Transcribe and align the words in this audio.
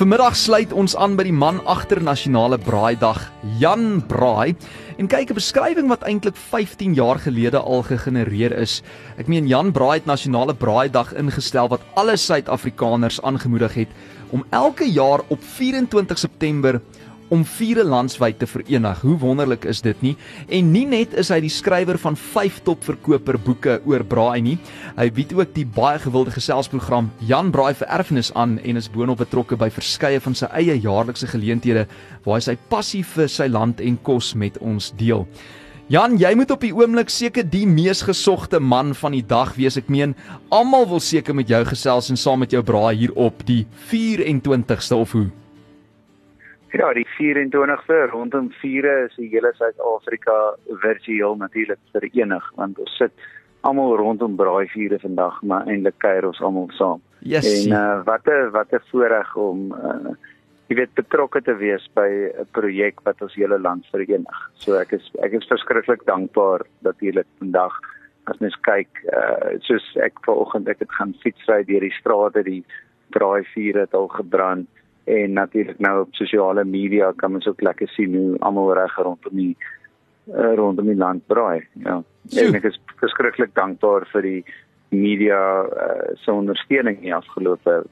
Vanmiddag 0.00 0.32
sluit 0.32 0.70
ons 0.72 0.94
aan 0.96 1.12
by 1.12 1.26
die 1.26 1.34
man 1.36 1.58
agter 1.68 1.98
nasionale 2.00 2.56
braaidag, 2.56 3.18
Jan 3.60 3.98
Braai, 4.08 4.54
en 4.96 5.10
kyk 5.12 5.28
'n 5.28 5.36
beskrywing 5.36 5.90
wat 5.92 6.06
eintlik 6.08 6.40
15 6.40 6.94
jaar 6.96 7.20
gelede 7.20 7.60
al 7.60 7.82
gegenereer 7.84 8.56
is. 8.56 8.80
Ek 9.18 9.28
meen 9.28 9.46
Jan 9.46 9.72
Braai 9.72 10.00
het 10.00 10.06
nasionale 10.06 10.54
braaidag 10.54 11.12
ingestel 11.12 11.68
wat 11.68 11.84
alle 11.96 12.16
Suid-Afrikaners 12.16 13.20
aangemoedig 13.20 13.74
het 13.74 13.88
om 14.30 14.44
elke 14.50 14.88
jaar 14.88 15.20
op 15.28 15.44
24 15.44 16.18
September 16.18 16.80
om 17.30 17.44
vure 17.46 17.84
landswyd 17.86 18.38
te 18.38 18.46
verenig. 18.50 19.00
Hoe 19.04 19.16
wonderlik 19.18 19.64
is 19.70 19.80
dit 19.84 20.02
nie? 20.02 20.16
En 20.48 20.72
nie 20.74 20.84
net 20.88 21.14
is 21.18 21.30
hy 21.32 21.40
die 21.44 21.52
skrywer 21.52 21.98
van 22.02 22.18
5 22.18 22.60
topverkoper 22.66 23.38
boeke 23.46 23.78
oor 23.88 24.04
braai 24.04 24.42
nie. 24.44 24.56
Hy 24.98 25.08
bied 25.14 25.34
ook 25.38 25.54
die 25.54 25.66
baie 25.66 26.00
gewilde 26.02 26.34
geselsprogram 26.34 27.10
Jan 27.30 27.52
Braai 27.54 27.72
vir 27.78 27.88
erfenis 27.88 28.32
aan 28.34 28.58
en 28.58 28.80
is 28.80 28.90
boonop 28.90 29.22
betrokke 29.22 29.58
by 29.60 29.70
verskeie 29.72 30.20
van 30.20 30.36
sy 30.36 30.50
eie 30.58 30.76
jaarlikse 30.80 31.30
geleenthede 31.30 31.86
waar 32.26 32.40
hy 32.40 32.44
sy 32.50 32.58
passie 32.70 33.04
vir 33.06 33.30
sy 33.30 33.48
land 33.50 33.80
en 33.80 33.98
kos 34.02 34.34
met 34.34 34.58
ons 34.58 34.92
deel. 34.98 35.26
Jan, 35.90 36.14
jy 36.22 36.30
moet 36.38 36.52
op 36.54 36.62
die 36.62 36.70
oomblik 36.70 37.08
seker 37.10 37.42
die 37.50 37.64
mees 37.66 38.04
gesogte 38.06 38.60
man 38.62 38.92
van 38.94 39.16
die 39.16 39.24
dag 39.26 39.56
wees. 39.56 39.74
Ek 39.80 39.88
meen, 39.90 40.14
almal 40.54 40.86
wil 40.86 41.02
seker 41.02 41.34
met 41.34 41.50
jou 41.50 41.64
gesels 41.66 42.12
en 42.14 42.20
saam 42.20 42.44
met 42.44 42.54
jou 42.54 42.62
braai 42.62 42.94
hier 42.94 43.14
op 43.18 43.42
die 43.48 43.64
24ste 43.90 44.94
of 44.94 45.16
hoe? 45.18 45.26
Ja, 46.70 46.92
die 46.94 47.06
24ste 47.18 48.06
rondom 48.12 48.50
vure 48.60 48.92
is 49.08 49.14
die 49.18 49.28
hele 49.32 49.50
Suid-Afrika 49.58 50.36
virtueel 50.82 51.36
natuurlik 51.40 51.80
verenig 51.92 52.46
want 52.54 52.78
ons 52.78 52.96
sit 53.00 53.12
almal 53.66 53.96
rondom 53.98 54.36
braaivure 54.38 54.98
vandag, 55.02 55.42
maar 55.42 55.66
eintlik 55.68 55.98
kuier 56.00 56.28
ons 56.28 56.40
almal 56.40 56.70
saam. 56.78 57.02
Yes, 57.26 57.48
en 57.50 57.74
uh, 57.76 58.00
wat 58.06 58.26
'n 58.26 58.50
wat 58.54 58.72
'n 58.72 58.80
voorreg 58.90 59.36
om 59.36 59.72
uh, 59.72 60.14
jy 60.68 60.76
weet 60.76 60.94
betrokke 60.94 61.42
te 61.42 61.54
wees 61.54 61.84
by 61.94 62.08
'n 62.08 62.46
projek 62.52 63.00
wat 63.04 63.22
ons 63.22 63.34
hele 63.34 63.58
land 63.58 63.84
verenig. 63.90 64.38
So 64.54 64.78
ek 64.78 64.92
is 64.92 65.10
ek 65.22 65.32
is 65.32 65.48
verskriklik 65.50 66.06
dankbaar 66.06 66.62
natuurlik 66.82 67.26
vandag 67.38 67.74
as 68.24 68.38
mens 68.38 68.56
kyk 68.62 68.88
uh, 69.12 69.58
soos 69.60 69.96
ek 69.96 70.14
vanoggend 70.24 70.68
ek 70.68 70.78
het 70.78 70.92
gaan 70.92 71.14
fietsry 71.22 71.64
deur 71.64 71.80
die 71.80 71.98
strate, 71.98 72.42
die 72.42 72.64
braaivure 73.10 73.80
het 73.80 73.94
al 73.94 74.08
gebrand 74.08 74.68
en 75.10 75.32
natuurlik 75.32 75.78
nou 75.78 76.00
op 76.04 76.14
sosiale 76.14 76.64
media 76.64 77.12
kan 77.16 77.32
mens 77.32 77.48
ook 77.48 77.60
lekker 77.60 77.88
sien 77.88 78.14
hoe 78.14 78.38
almal 78.38 78.72
reg 78.74 78.96
rondom 78.96 79.36
die 79.36 79.56
uh, 80.34 80.54
rondom 80.54 80.86
die 80.86 80.96
land 80.96 81.26
braai. 81.26 81.66
Ja. 81.84 82.02
En 82.38 82.58
ek 82.58 82.68
is 82.70 82.80
verskriklik 83.02 83.54
dankbaar 83.58 84.06
vir 84.12 84.26
die 84.26 84.42
media 84.90 85.40
uh, 85.64 86.10
se 86.22 86.32
ondersteuning 86.32 87.00
in 87.00 87.10
die 87.10 87.14
afgelope 87.16 87.82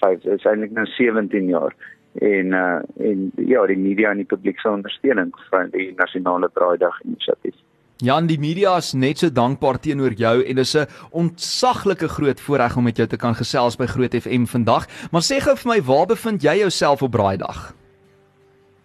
5 0.00 0.24
is 0.36 0.44
eintlik 0.48 0.74
nou 0.76 0.86
17 0.96 1.48
jaar 1.52 1.76
en 2.20 2.52
uh, 2.56 2.80
en 3.10 3.30
ja, 3.36 3.64
die 3.66 3.78
media 3.78 4.10
en 4.10 4.22
die 4.22 4.28
publiek 4.28 4.60
se 4.60 4.70
ondersteuning 4.72 5.32
vir 5.50 5.70
die 5.72 5.90
nasionale 5.96 6.48
braaidag 6.48 7.00
inisiatief. 7.04 7.56
Jan, 8.04 8.26
die 8.28 8.36
media 8.36 8.74
is 8.76 8.90
net 8.92 9.22
so 9.22 9.32
dankbaar 9.32 9.78
teenoor 9.80 10.12
jou 10.20 10.42
en 10.44 10.56
dis 10.56 10.74
'n 10.76 10.86
ontsaglike 11.16 12.08
groot 12.08 12.40
voorreg 12.40 12.76
om 12.76 12.84
met 12.84 12.96
jou 12.96 13.06
te 13.08 13.16
kan 13.16 13.34
gesels 13.34 13.76
by 13.76 13.86
Groot 13.86 14.12
FM 14.12 14.44
vandag. 14.44 14.86
Maar 15.10 15.22
sê 15.22 15.40
gou 15.40 15.56
vir 15.56 15.72
my, 15.72 15.82
waar 15.82 16.06
bevind 16.06 16.42
jy 16.42 16.58
jouself 16.58 17.02
op 17.02 17.10
Braaidag? 17.10 17.72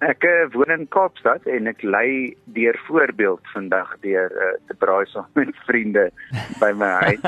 Ek 0.01 0.23
uh, 0.25 0.47
woon 0.55 0.71
in 0.73 0.87
Kaapstad 0.89 1.43
en 1.45 1.69
ek 1.69 1.83
lei 1.85 2.33
deur 2.55 2.77
voorbeeld 2.87 3.45
vandag 3.53 3.91
deur 4.01 4.33
uh, 4.33 4.55
te 4.65 4.73
braai 4.81 5.05
saam 5.11 5.27
met 5.37 5.53
vriende 5.67 6.07
by 6.57 6.71
my 6.73 6.89
huis. 7.05 7.21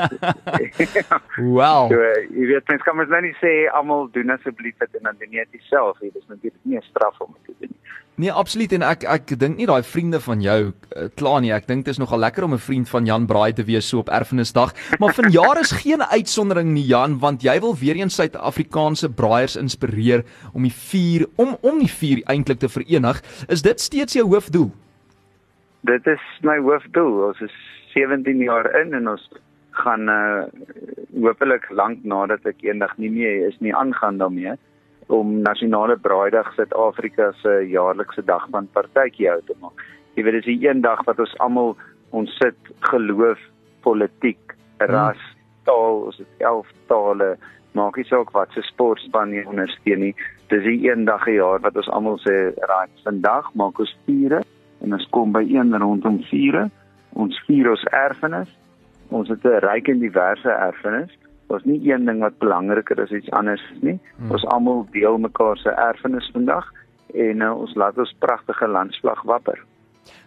wow. 1.58 1.86
So, 1.92 2.00
uh, 2.02 2.24
jy 2.34 2.48
weet 2.50 2.72
mens 2.72 2.82
kan 2.82 2.98
mens 2.98 3.14
nou 3.14 3.22
nie 3.22 3.36
sê 3.38 3.54
almal 3.70 4.08
doen 4.16 4.34
asseblief 4.34 4.74
dit 4.82 4.98
en 4.98 5.06
dan 5.10 5.22
doen 5.22 5.38
jy 5.38 5.46
dit 5.54 5.70
self 5.70 6.02
nie. 6.02 6.10
Dis 6.16 6.26
natuurlik 6.26 6.58
nie 6.66 6.80
'n 6.82 6.88
straf 6.90 7.22
om 7.22 7.30
te 7.46 7.54
doen 7.54 7.70
nie. 7.70 7.84
Nee, 8.14 8.30
absoluut 8.30 8.70
en 8.76 8.84
ek 8.86 9.02
ek 9.10 9.32
dink 9.42 9.56
nie 9.58 9.66
daai 9.66 9.82
vriende 9.82 10.20
van 10.22 10.42
jou 10.42 10.58
uh, 10.70 11.06
klaar 11.18 11.40
nie. 11.42 11.50
Ek 11.50 11.66
dink 11.66 11.82
dit 11.82 11.90
is 11.90 11.98
nogal 11.98 12.20
lekker 12.22 12.44
om 12.46 12.54
'n 12.54 12.62
vriend 12.62 12.88
van 12.88 13.06
Jan 13.06 13.26
Braai 13.26 13.52
te 13.52 13.64
wees 13.66 13.88
so 13.88 13.98
op 13.98 14.08
Erfenisdag. 14.08 14.70
Maar 15.02 15.14
vanjaar 15.20 15.58
is 15.58 15.72
geen 15.72 16.02
uitsondering 16.02 16.70
nie 16.70 16.86
Jan, 16.86 17.18
want 17.18 17.42
jy 17.42 17.58
wil 17.58 17.74
weer 17.74 17.98
eens 17.98 18.14
Suid-Afrikaanse 18.14 19.10
braaiers 19.10 19.56
inspireer 19.56 20.22
om 20.52 20.62
die 20.62 20.72
vuur 20.72 21.26
om 21.36 21.56
om 21.60 21.78
die 21.78 21.90
vuur 21.90 22.22
eintlik 22.30 22.60
te 22.64 22.72
verenig. 22.72 23.20
Is 23.52 23.62
dit 23.62 23.80
steeds 23.80 24.16
jou 24.16 24.26
hoofdoel? 24.32 24.70
Dit 25.84 26.06
is 26.08 26.28
my 26.42 26.58
hoofdoel. 26.64 27.26
Ons 27.30 27.40
is 27.44 27.56
17 27.94 28.40
jaar 28.48 28.70
in 28.80 28.94
en 28.96 29.10
ons 29.16 29.24
gaan 29.84 30.08
uh 30.08 30.44
hopelik 31.14 31.66
lank 31.70 32.02
nadat 32.02 32.46
ek 32.50 32.62
eendag 32.66 32.96
nie 32.98 33.10
meer 33.10 33.44
is 33.48 33.58
nie 33.62 33.74
aangaan 33.74 34.16
daarmee 34.18 34.56
om 35.14 35.40
nasionale 35.44 35.96
braaidag 35.96 36.48
Suid-Afrika 36.56 37.30
se 37.42 37.52
jaarlikse 37.70 38.24
dag 38.26 38.46
van 38.50 38.66
partytjie 38.72 39.28
hou 39.30 39.40
te 39.46 39.54
maak. 39.60 39.82
Jy 40.16 40.24
weet 40.26 40.38
dis 40.40 40.48
die 40.48 40.68
een 40.68 40.82
dag 40.82 41.02
wat 41.06 41.20
ons 41.22 41.34
almal 41.44 41.74
ons 42.14 42.30
sit 42.40 42.72
geloof, 42.90 43.40
politiek, 43.86 44.54
ras, 44.90 45.20
taal, 45.68 46.06
ons 46.08 46.18
het 46.22 46.46
11 46.46 46.70
tale, 46.90 47.30
maak 47.78 47.98
nie 47.98 48.06
saak 48.08 48.32
wat 48.34 48.52
se 48.54 48.62
sportspan 48.66 49.34
jy 49.34 49.44
ondersteun 49.50 50.06
nie. 50.08 50.14
Dis 50.48 50.62
die 50.62 50.90
een 50.90 51.04
dag 51.04 51.26
'n 51.26 51.32
jaar 51.32 51.60
wat 51.60 51.76
ons 51.76 51.88
almal 51.88 52.18
sê, 52.18 52.52
"Right, 52.54 52.94
vandag 53.04 53.54
maak 53.54 53.78
ons 53.78 53.96
vure 54.06 54.42
en 54.80 54.92
ons 54.92 55.08
kom 55.10 55.32
by 55.32 55.44
een 55.48 55.78
rondom 55.78 56.22
vure. 56.22 56.70
Ons 57.12 57.42
vier 57.46 57.70
ons 57.70 57.84
erfenis. 57.84 58.48
Ons 59.08 59.28
het 59.28 59.44
'n 59.44 59.58
ryk 59.66 59.88
en 59.88 59.98
diverse 59.98 60.48
erfenis." 60.48 61.18
Daar's 61.48 61.64
nie 61.64 61.92
een 61.92 62.04
ding 62.04 62.20
wat 62.20 62.38
belangriker 62.38 62.98
is 62.98 63.10
as 63.10 63.16
iets 63.16 63.30
anders 63.30 63.72
nie. 63.80 63.98
Hmm. 64.16 64.30
Ons 64.30 64.46
almal 64.46 64.86
deel 64.90 65.18
mekaar 65.18 65.56
se 65.56 65.70
erfenis 65.70 66.30
vandag 66.32 66.72
en 67.14 67.40
uh, 67.40 67.58
ons 67.58 67.74
laat 67.74 67.98
ons 67.98 68.16
pragtige 68.18 68.68
landslag 68.68 69.22
wapper. 69.22 69.64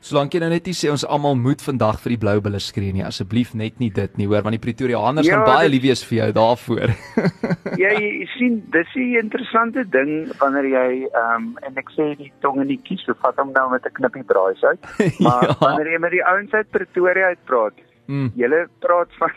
Solank 0.01 0.33
jy 0.33 0.41
nou 0.43 0.49
net 0.49 0.67
nie 0.69 0.75
sê 0.77 0.91
ons 0.91 1.05
almal 1.05 1.35
moet 1.39 1.61
vandag 1.61 1.99
vir 2.03 2.15
die 2.15 2.19
blou 2.21 2.35
bulle 2.41 2.59
skree 2.63 2.93
nie, 2.95 3.03
asseblief 3.05 3.53
net 3.57 3.79
nie 3.79 3.89
dit 3.93 4.17
nie, 4.17 4.27
hoor, 4.29 4.43
want 4.45 4.57
die 4.57 4.63
Pretoriaaners 4.63 5.27
ja, 5.27 5.39
gaan 5.39 5.47
baie 5.47 5.71
lief 5.71 5.83
wees 5.83 6.03
vir 6.07 6.17
jou 6.17 6.29
daarvoor. 6.37 6.93
ja, 7.83 7.91
jy 7.97 8.27
sien, 8.37 8.61
dis 8.75 8.93
'n 8.95 9.17
interessante 9.23 9.83
ding 9.95 10.31
wanneer 10.39 10.69
jy 10.71 10.87
ehm 11.07 11.35
um, 11.35 11.49
en 11.67 11.81
ek 11.83 11.91
sê 11.95 12.13
die 12.17 12.31
tong 12.45 12.61
in 12.61 12.71
die 12.73 12.81
kies, 12.83 13.03
so 13.05 13.17
vat 13.21 13.37
hom 13.41 13.51
nou 13.53 13.69
met 13.71 13.85
'n 13.85 13.97
knippie 13.99 14.23
braai 14.23 14.55
uit. 14.61 14.81
Maar 15.27 15.43
ja. 15.47 15.55
wanneer 15.59 15.91
jy 15.91 15.99
met 15.99 16.11
die 16.11 16.25
ouens 16.25 16.51
uit 16.53 16.71
Pretoria 16.71 17.27
uitpraat, 17.33 17.75
mm. 18.07 18.31
jy 18.35 18.65
praat 18.79 19.11
van 19.19 19.31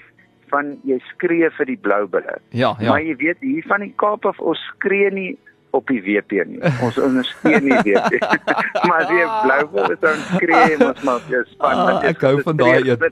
van 0.50 0.72
jy 0.86 0.98
skree 1.12 1.50
vir 1.56 1.66
die 1.66 1.78
blou 1.78 2.06
bulle. 2.10 2.38
Ja, 2.50 2.74
ja. 2.80 2.90
Maar 2.90 3.04
jy 3.06 3.14
weet 3.20 3.44
hier 3.44 3.66
van 3.70 3.84
die 3.84 3.92
Kaap 4.02 4.26
af 4.26 4.40
ons 4.40 4.58
skree 4.74 5.10
nie 5.14 5.30
op 5.76 5.86
die 5.90 6.00
WP 6.02 6.44
nie. 6.48 6.60
Ons 6.84 6.98
ondersteun 7.00 7.64
nie 7.66 7.78
WP. 7.78 8.20
maar 8.88 9.04
as 9.04 9.12
jy 9.14 9.26
blou 9.44 9.58
bulle 9.74 9.96
dan 10.02 10.22
skree 10.28 10.78
ons 10.78 11.02
maar 11.06 11.26
jy 11.30 11.42
span 11.52 11.82
met 11.84 11.96
ah, 11.96 12.08
Ek 12.10 12.24
hou 12.26 12.34
van 12.46 12.60
daai 12.60 12.78
een. 12.88 13.06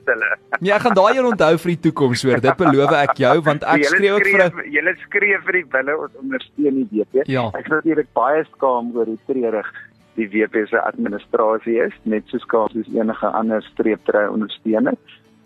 Nee, 0.59 0.73
ek 0.75 0.83
gaan 0.83 0.97
daai 0.97 1.17
een 1.17 1.29
onthou 1.29 1.51
vir 1.63 1.73
die 1.73 1.81
toekoms 1.87 2.23
hoor. 2.27 2.41
Dit 2.43 2.57
beloof 2.59 2.95
ek 2.99 3.13
jou 3.23 3.35
want 3.45 3.67
ek 3.75 3.85
skree 3.91 4.15
ook 4.15 4.27
vir 4.27 4.65
julle 4.77 4.95
skree 5.05 5.43
vir 5.45 5.59
die 5.59 5.67
bulle 5.75 5.99
ons 6.05 6.23
ondersteun 6.23 6.81
nie 6.81 6.87
WP. 6.91 7.23
Ja. 7.31 7.47
Ek 7.53 7.69
is 7.69 7.75
natuurlik 7.77 8.11
baie 8.17 8.43
skaam 8.55 8.91
oor 8.97 9.07
hoe 9.13 9.19
treurig 9.29 9.71
die 10.19 10.27
WP 10.33 10.65
se 10.67 10.81
administrasie 10.83 11.77
is, 11.85 11.95
net 12.03 12.27
soos 12.27 12.43
skaam 12.43 12.67
soos 12.73 12.89
enige 12.91 13.31
ander 13.39 13.63
streeptry 13.71 14.25
ondersteuner 14.27 14.97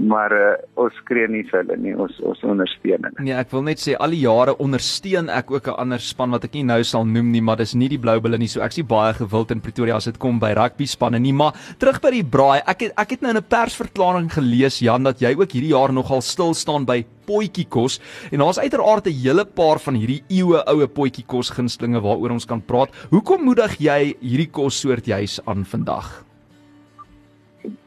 maar 0.07 0.33
uh, 0.35 0.55
ons 0.79 0.95
skree 1.01 1.27
nie 1.31 1.43
vir 1.49 1.61
hulle 1.61 1.77
nie 1.81 1.93
ons 1.95 2.19
ons 2.27 2.43
ondersteun 2.53 3.07
hulle. 3.07 3.23
Nee, 3.25 3.35
ek 3.37 3.51
wil 3.53 3.65
net 3.67 3.81
sê 3.81 3.95
al 3.95 4.15
die 4.15 4.23
jare 4.23 4.55
ondersteun 4.63 5.29
ek 5.29 5.51
ook 5.51 5.67
'n 5.67 5.79
ander 5.85 5.99
span 5.99 6.31
wat 6.35 6.45
ek 6.45 6.53
nie 6.53 6.63
nou 6.63 6.81
sal 6.83 7.05
noem 7.05 7.31
nie, 7.31 7.41
maar 7.41 7.57
dis 7.57 7.75
nie 7.75 7.89
die 7.89 7.99
Blou 7.99 8.19
Bulle 8.19 8.37
nie. 8.37 8.47
So 8.47 8.61
ek 8.61 8.71
sien 8.71 8.87
baie 8.87 9.13
gewild 9.13 9.51
in 9.51 9.61
Pretoria 9.61 9.95
as 9.95 10.05
dit 10.05 10.17
kom 10.17 10.39
by 10.39 10.53
rugby 10.53 10.85
spanne 10.85 11.19
nie, 11.19 11.33
maar 11.33 11.53
terug 11.79 12.01
by 12.01 12.11
die 12.11 12.23
braai. 12.23 12.61
Ek 12.67 12.81
het 12.81 12.93
ek 12.97 13.09
het 13.11 13.21
nou 13.21 13.33
'n 13.33 13.43
persverklaring 13.43 14.29
gelees 14.31 14.79
Jan 14.79 15.03
dat 15.03 15.19
jy 15.19 15.35
ook 15.35 15.51
hierdie 15.51 15.73
jaar 15.73 15.93
nogal 15.93 16.21
stil 16.21 16.53
staan 16.53 16.85
by 16.85 17.05
potjie 17.25 17.65
kos 17.69 17.99
en 18.31 18.39
daar's 18.39 18.59
uiteraard 18.59 19.07
'n 19.07 19.21
hele 19.23 19.45
paar 19.45 19.79
van 19.79 19.95
hierdie 19.95 20.23
eeue 20.29 20.63
oue 20.67 20.87
potjie 20.87 21.25
kos 21.25 21.49
gunstlinge 21.49 22.01
waaroor 22.01 22.31
ons 22.31 22.45
kan 22.45 22.61
praat. 22.61 22.89
Hoekom 23.11 23.43
moedig 23.43 23.77
jy 23.79 24.15
hierdie 24.21 24.51
kossoort 24.51 25.05
juis 25.05 25.39
aan 25.45 25.65
vandag? 25.65 26.32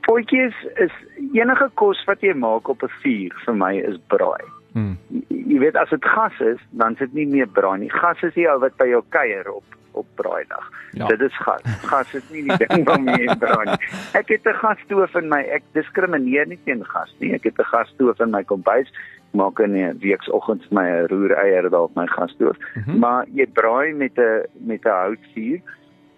Potjies 0.06 0.54
is 0.76 0.92
enige 1.32 1.70
kos 1.74 2.04
wat 2.08 2.20
jy 2.20 2.34
maak 2.34 2.68
op 2.68 2.82
'n 2.82 2.92
vuur 3.02 3.32
vir 3.44 3.54
my 3.54 3.74
is 3.76 3.98
braai. 4.08 4.44
Hmm. 4.72 4.98
Jy, 5.28 5.58
weet 5.58 5.76
as 5.76 5.90
dit 5.90 6.04
gas 6.04 6.40
is, 6.40 6.60
dan 6.70 6.92
is 6.92 6.98
dit 6.98 7.12
nie 7.14 7.26
meer 7.26 7.48
braai 7.48 7.78
nie. 7.78 7.90
Gas 7.90 8.22
is 8.22 8.34
die 8.34 8.48
ou 8.48 8.58
wat 8.60 8.76
by 8.76 8.86
jou 8.86 9.02
kuier 9.08 9.48
op 9.50 9.64
op 9.96 10.06
braaidag. 10.14 10.70
Ja. 10.92 11.06
Dit 11.06 11.20
is 11.20 11.36
gas. 11.36 11.62
Gas 11.64 12.14
is 12.14 12.28
nie 12.28 12.42
die 12.44 12.66
ding 12.66 12.84
waarmee 12.88 13.24
jy 13.24 13.36
braai 13.40 13.64
nie. 13.64 13.78
Ek 14.12 14.28
het 14.28 14.44
'n 14.44 14.58
gasstoof 14.60 15.14
in 15.14 15.28
my. 15.28 15.40
Ek 15.40 15.62
diskrimineer 15.72 16.46
nie 16.46 16.58
teen 16.64 16.84
gas 16.84 17.14
nie. 17.18 17.32
Ek 17.32 17.44
het 17.44 17.58
'n 17.58 17.70
gasstoof 17.72 18.20
in 18.20 18.30
my 18.30 18.44
kombuis. 18.44 18.92
Maak 19.32 19.58
in 19.58 19.76
'n 19.76 19.98
weeksoggends 19.98 20.68
my 20.70 21.06
roereier 21.08 21.72
op 21.80 21.96
my 21.96 22.06
gasstoof. 22.06 22.56
Mm 22.74 22.82
-hmm. 22.82 22.98
Maar 22.98 23.24
jy 23.32 23.46
braai 23.46 23.92
met 23.92 24.18
'n 24.18 24.44
met 24.54 24.84
'n 24.84 24.88
houtvuur 24.88 25.60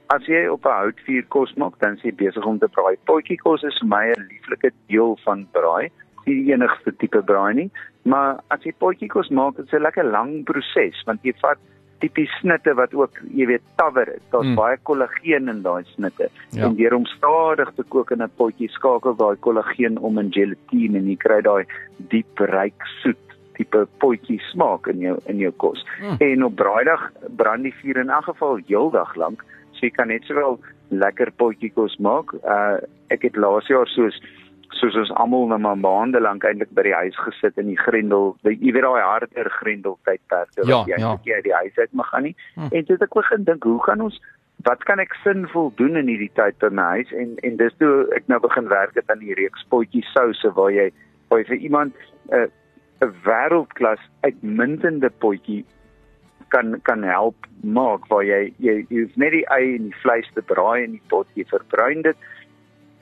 as 0.08 0.26
jy 0.26 0.46
op 0.48 0.64
'n 0.64 0.78
houtvuur 0.80 1.24
kos 1.28 1.54
maak, 1.54 1.78
dan 1.78 1.96
is 1.96 2.02
jy 2.02 2.14
besig 2.14 2.44
om 2.44 2.58
te 2.58 2.68
braai. 2.68 2.96
Potjie 3.04 3.36
kos 3.36 3.62
is 3.62 3.78
vir 3.80 3.88
my 3.88 4.04
'n 4.10 4.28
lieflike 4.30 4.70
deel 4.88 5.18
van 5.24 5.46
braai. 5.52 5.90
Nie 6.26 6.44
die 6.44 6.52
enigste 6.52 6.92
tipe 6.96 7.22
braai 7.22 7.54
nie, 7.54 7.70
maar 8.02 8.40
as 8.50 8.62
jy 8.62 8.72
potjie 8.78 9.08
kos 9.08 9.28
maak, 9.28 9.56
dit 9.56 9.66
is 9.66 9.72
'n 9.72 9.82
lekker 9.82 10.04
lang 10.04 10.44
proses 10.44 11.04
want 11.06 11.20
jy 11.22 11.32
vat 11.40 11.58
tipies 12.00 12.30
snitte 12.40 12.74
wat 12.74 12.94
ook, 12.94 13.10
jy 13.34 13.46
weet, 13.46 13.62
tawer 13.76 14.08
is. 14.08 14.22
Daar's 14.30 14.46
mm. 14.46 14.54
baie 14.54 14.76
kollageen 14.82 15.48
in 15.48 15.62
daai 15.62 15.84
snitte. 15.84 16.28
Ja. 16.50 16.66
En 16.66 16.76
deur 16.78 16.94
om 16.94 17.06
stadig 17.06 17.72
te 17.74 17.82
kook 17.82 18.10
in 18.10 18.22
'n 18.22 18.30
potjie 18.36 18.70
skakel 18.70 19.16
daai 19.16 19.36
kollageen 19.36 19.98
om 19.98 20.18
in 20.18 20.32
gelatine 20.32 20.98
en 20.98 21.08
jy 21.08 21.16
kry 21.16 21.40
daai 21.42 21.64
diep 21.96 22.38
ryk 22.38 22.86
soet 23.02 23.24
tipe 23.56 23.86
potjie 23.98 24.38
smaak 24.52 24.86
in 24.86 25.00
jou 25.00 25.16
in 25.26 25.38
jou 25.38 25.52
kos. 25.56 25.84
Mm. 26.00 26.16
En 26.18 26.44
op 26.44 26.56
braaidag 26.56 27.10
brand 27.36 27.62
die 27.62 27.74
vuur 27.82 27.96
in 27.96 28.10
elk 28.10 28.24
geval 28.24 28.60
heeldag 28.66 29.14
lank. 29.16 29.44
So 29.78 29.86
jy 29.86 29.94
kan 29.94 30.12
net 30.12 30.26
sowel 30.26 30.58
lekker 30.90 31.32
potjie 31.40 31.70
kos 31.74 31.96
maak. 32.02 32.34
Uh 32.42 32.78
ek 33.14 33.24
het 33.24 33.36
laas 33.40 33.68
jaar 33.72 33.88
soos 33.88 34.18
soos 34.76 34.96
ons 35.00 35.10
almal 35.16 35.46
nou 35.48 35.58
maar 35.64 35.78
maande 35.80 36.20
lank 36.20 36.44
eintlik 36.44 36.74
by 36.76 36.84
die 36.84 36.94
huis 36.94 37.16
gesit 37.24 37.56
in 37.58 37.70
die 37.70 37.78
grendel, 37.80 38.34
jy 38.44 38.72
weet 38.74 38.84
daai 38.84 39.00
harder 39.00 39.48
grendel 39.58 39.96
tydperk 40.04 40.50
wat 40.58 40.68
ja, 40.68 40.82
jy 40.90 40.98
ja. 41.00 41.14
net 41.14 41.30
uit 41.30 41.46
die 41.46 41.54
huis 41.54 41.78
uit 41.78 41.94
mag 41.96 42.10
gaan 42.12 42.28
nie. 42.28 42.34
Hm. 42.58 42.68
En 42.76 42.84
toe 42.84 42.98
het 42.98 43.06
ek 43.06 43.16
begin 43.16 43.46
dink, 43.48 43.64
hoe 43.64 43.80
gaan 43.86 44.04
ons 44.04 44.20
wat 44.66 44.84
kan 44.84 45.00
ek 45.00 45.14
sinvol 45.22 45.70
doen 45.78 45.96
in 46.00 46.10
hierdie 46.10 46.32
tyd 46.34 46.56
by 46.62 46.70
my 46.74 46.86
huis 46.98 47.10
en 47.22 47.36
en 47.46 47.58
dis 47.60 47.74
toe 47.80 47.92
ek 48.16 48.26
nou 48.32 48.40
begin 48.42 48.70
werk 48.72 48.96
het 48.98 49.10
aan 49.12 49.22
die 49.22 49.36
reeks 49.38 49.66
potjie 49.72 50.02
souse 50.12 50.50
waar 50.56 50.72
jy 50.74 50.88
waar 51.30 51.42
jy 51.42 51.48
vir 51.52 51.66
iemand 51.68 51.94
'n 51.94 52.42
uh, 52.42 52.48
'n 53.06 53.12
wêreldklas 53.24 54.02
uitmuntende 54.26 55.10
potjie 55.24 55.64
kan 56.54 56.80
kan 56.88 57.04
help 57.04 57.46
maak 57.62 58.06
waar 58.12 58.24
jy 58.26 58.52
jy 58.58 58.80
jy 58.90 59.06
net 59.16 59.34
die 59.36 59.46
ei 59.54 59.74
en 59.76 59.88
die 59.90 60.00
vleis 60.02 60.28
te 60.34 60.44
braai 60.52 60.84
in 60.84 60.96
die 60.96 61.06
pot 61.12 61.28
jy 61.38 61.46
verbruin 61.50 62.02
dit 62.06 62.28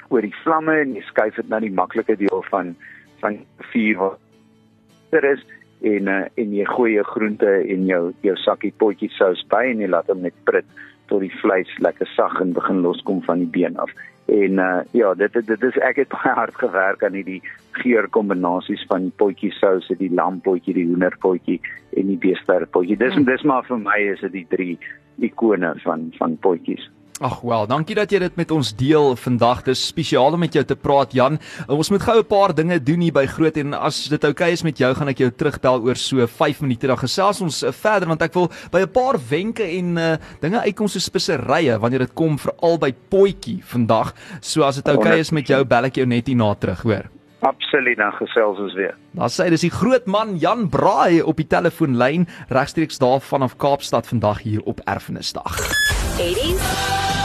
oor 0.08 0.22
die 0.22 0.37
vlamme 0.43 0.78
en 0.82 0.94
jy 0.96 1.02
skuif 1.08 1.37
dit 1.40 1.50
na 1.50 1.60
die 1.62 1.75
maklike 1.75 2.16
deel 2.20 2.44
van 2.50 2.75
van 3.22 3.38
vuur 3.72 3.96
wat 4.02 5.19
er 5.19 5.31
is 5.32 5.44
en 5.87 6.08
uh, 6.08 6.25
en 6.40 6.54
jy 6.56 6.66
gooi 6.70 6.93
jou 6.94 7.04
groente 7.12 7.52
en 7.75 7.87
jou 7.90 8.02
jou 8.25 8.37
sakkie 8.43 8.72
potjie 8.81 9.10
sous 9.16 9.43
by 9.52 9.64
en 9.72 9.82
jy 9.84 9.90
laat 9.92 10.08
hom 10.12 10.25
net 10.25 10.37
prit 10.49 10.69
tot 11.10 11.20
die 11.24 11.32
vleis 11.40 11.70
lekker 11.78 12.08
sag 12.14 12.40
en 12.40 12.52
begin 12.56 12.82
loskom 12.84 13.22
van 13.26 13.44
die 13.44 13.50
been 13.58 13.76
af. 13.76 13.90
En 14.26 14.58
uh 14.62 14.80
ja, 14.90 15.14
dit 15.14 15.32
dit 15.46 15.62
is 15.62 15.78
ek 15.86 16.00
het 16.02 16.10
baie 16.14 16.34
hard 16.34 16.54
gewerk 16.58 17.04
aan 17.06 17.14
hierdie 17.14 17.42
geurkombinasies 17.78 18.82
van 18.90 19.06
die 19.06 19.16
potjie 19.22 19.52
sous, 19.54 19.86
die 19.98 20.10
lampotjie, 20.10 20.74
die 20.74 20.86
hoenderpotjie 20.88 21.60
en 21.96 22.10
die 22.10 22.18
beesterpotjie. 22.18 22.98
Dis 22.98 23.14
hmm. 23.14 23.28
dis 23.28 23.46
maar 23.46 23.66
vir 23.68 23.78
my 23.78 23.98
is 24.12 24.24
dit 24.26 24.32
die 24.40 24.46
drie 24.50 24.74
ikone 25.22 25.74
van 25.84 26.10
van 26.18 26.36
potjies. 26.42 26.90
Ag 27.16 27.38
wel, 27.40 27.62
dankie 27.64 27.94
dat 27.96 28.10
jy 28.12 28.18
dit 28.20 28.34
met 28.36 28.50
ons 28.52 28.70
deel 28.76 29.14
vandag. 29.16 29.62
Dis 29.64 29.86
spesiaal 29.88 30.34
om 30.36 30.42
met 30.42 30.52
jou 30.52 30.60
te 30.68 30.76
praat 30.76 31.14
Jan. 31.16 31.38
Ons 31.64 31.88
moet 31.88 32.02
gou 32.04 32.18
'n 32.18 32.28
paar 32.28 32.52
dinge 32.52 32.76
doen 32.78 33.00
hier 33.00 33.12
by 33.12 33.24
Groot 33.24 33.56
en 33.56 33.72
as 33.72 34.08
dit 34.08 34.24
oukei 34.24 34.48
okay 34.48 34.52
is 34.52 34.62
met 34.62 34.76
jou, 34.76 34.94
gaan 34.94 35.08
ek 35.08 35.18
jou 35.18 35.30
terugbel 35.30 35.80
oor 35.80 35.96
so 35.96 36.26
5 36.26 36.60
minute 36.60 36.86
dan 36.86 36.98
gesels 36.98 37.40
ons 37.40 37.62
uh, 37.62 37.72
verder 37.72 38.08
want 38.08 38.20
ek 38.20 38.34
wil 38.34 38.50
by 38.70 38.80
'n 38.80 38.92
paar 38.92 39.16
wenke 39.30 39.64
en 39.64 39.96
uh, 39.96 40.16
dinge 40.42 40.60
uitkom 40.60 40.88
so 40.88 40.98
speserye 40.98 41.78
wanneer 41.78 42.00
dit 42.00 42.14
kom 42.14 42.36
vir 42.36 42.52
albei 42.60 42.92
potjie 42.92 43.62
vandag. 43.64 44.12
So 44.42 44.62
as 44.62 44.76
dit 44.76 44.88
oukei 44.88 45.08
okay 45.08 45.20
is 45.20 45.32
met 45.32 45.46
jou, 45.46 45.64
bel 45.64 45.84
ek 45.84 45.96
jou 45.96 46.06
net 46.06 46.26
hierna 46.26 46.54
terug, 46.54 46.82
hoor. 46.82 47.15
Absoluut, 47.44 47.96
dan 47.96 48.12
gesels 48.12 48.58
ons 48.58 48.74
weer. 48.74 48.94
Dan 49.16 49.32
sê 49.32 49.48
dis 49.52 49.66
die 49.66 49.72
groot 49.72 50.06
man 50.06 50.36
Jan 50.40 50.68
Braai 50.72 51.20
op 51.22 51.36
die 51.36 51.48
telefoonlyn 51.48 52.28
regstreeks 52.48 52.98
daar 53.02 53.20
vanaf 53.20 53.56
Kaapstad 53.56 54.08
vandag 54.08 54.42
hier 54.46 54.64
op 54.64 54.80
Erfenisdag. 54.84 55.60
80s 56.16 57.15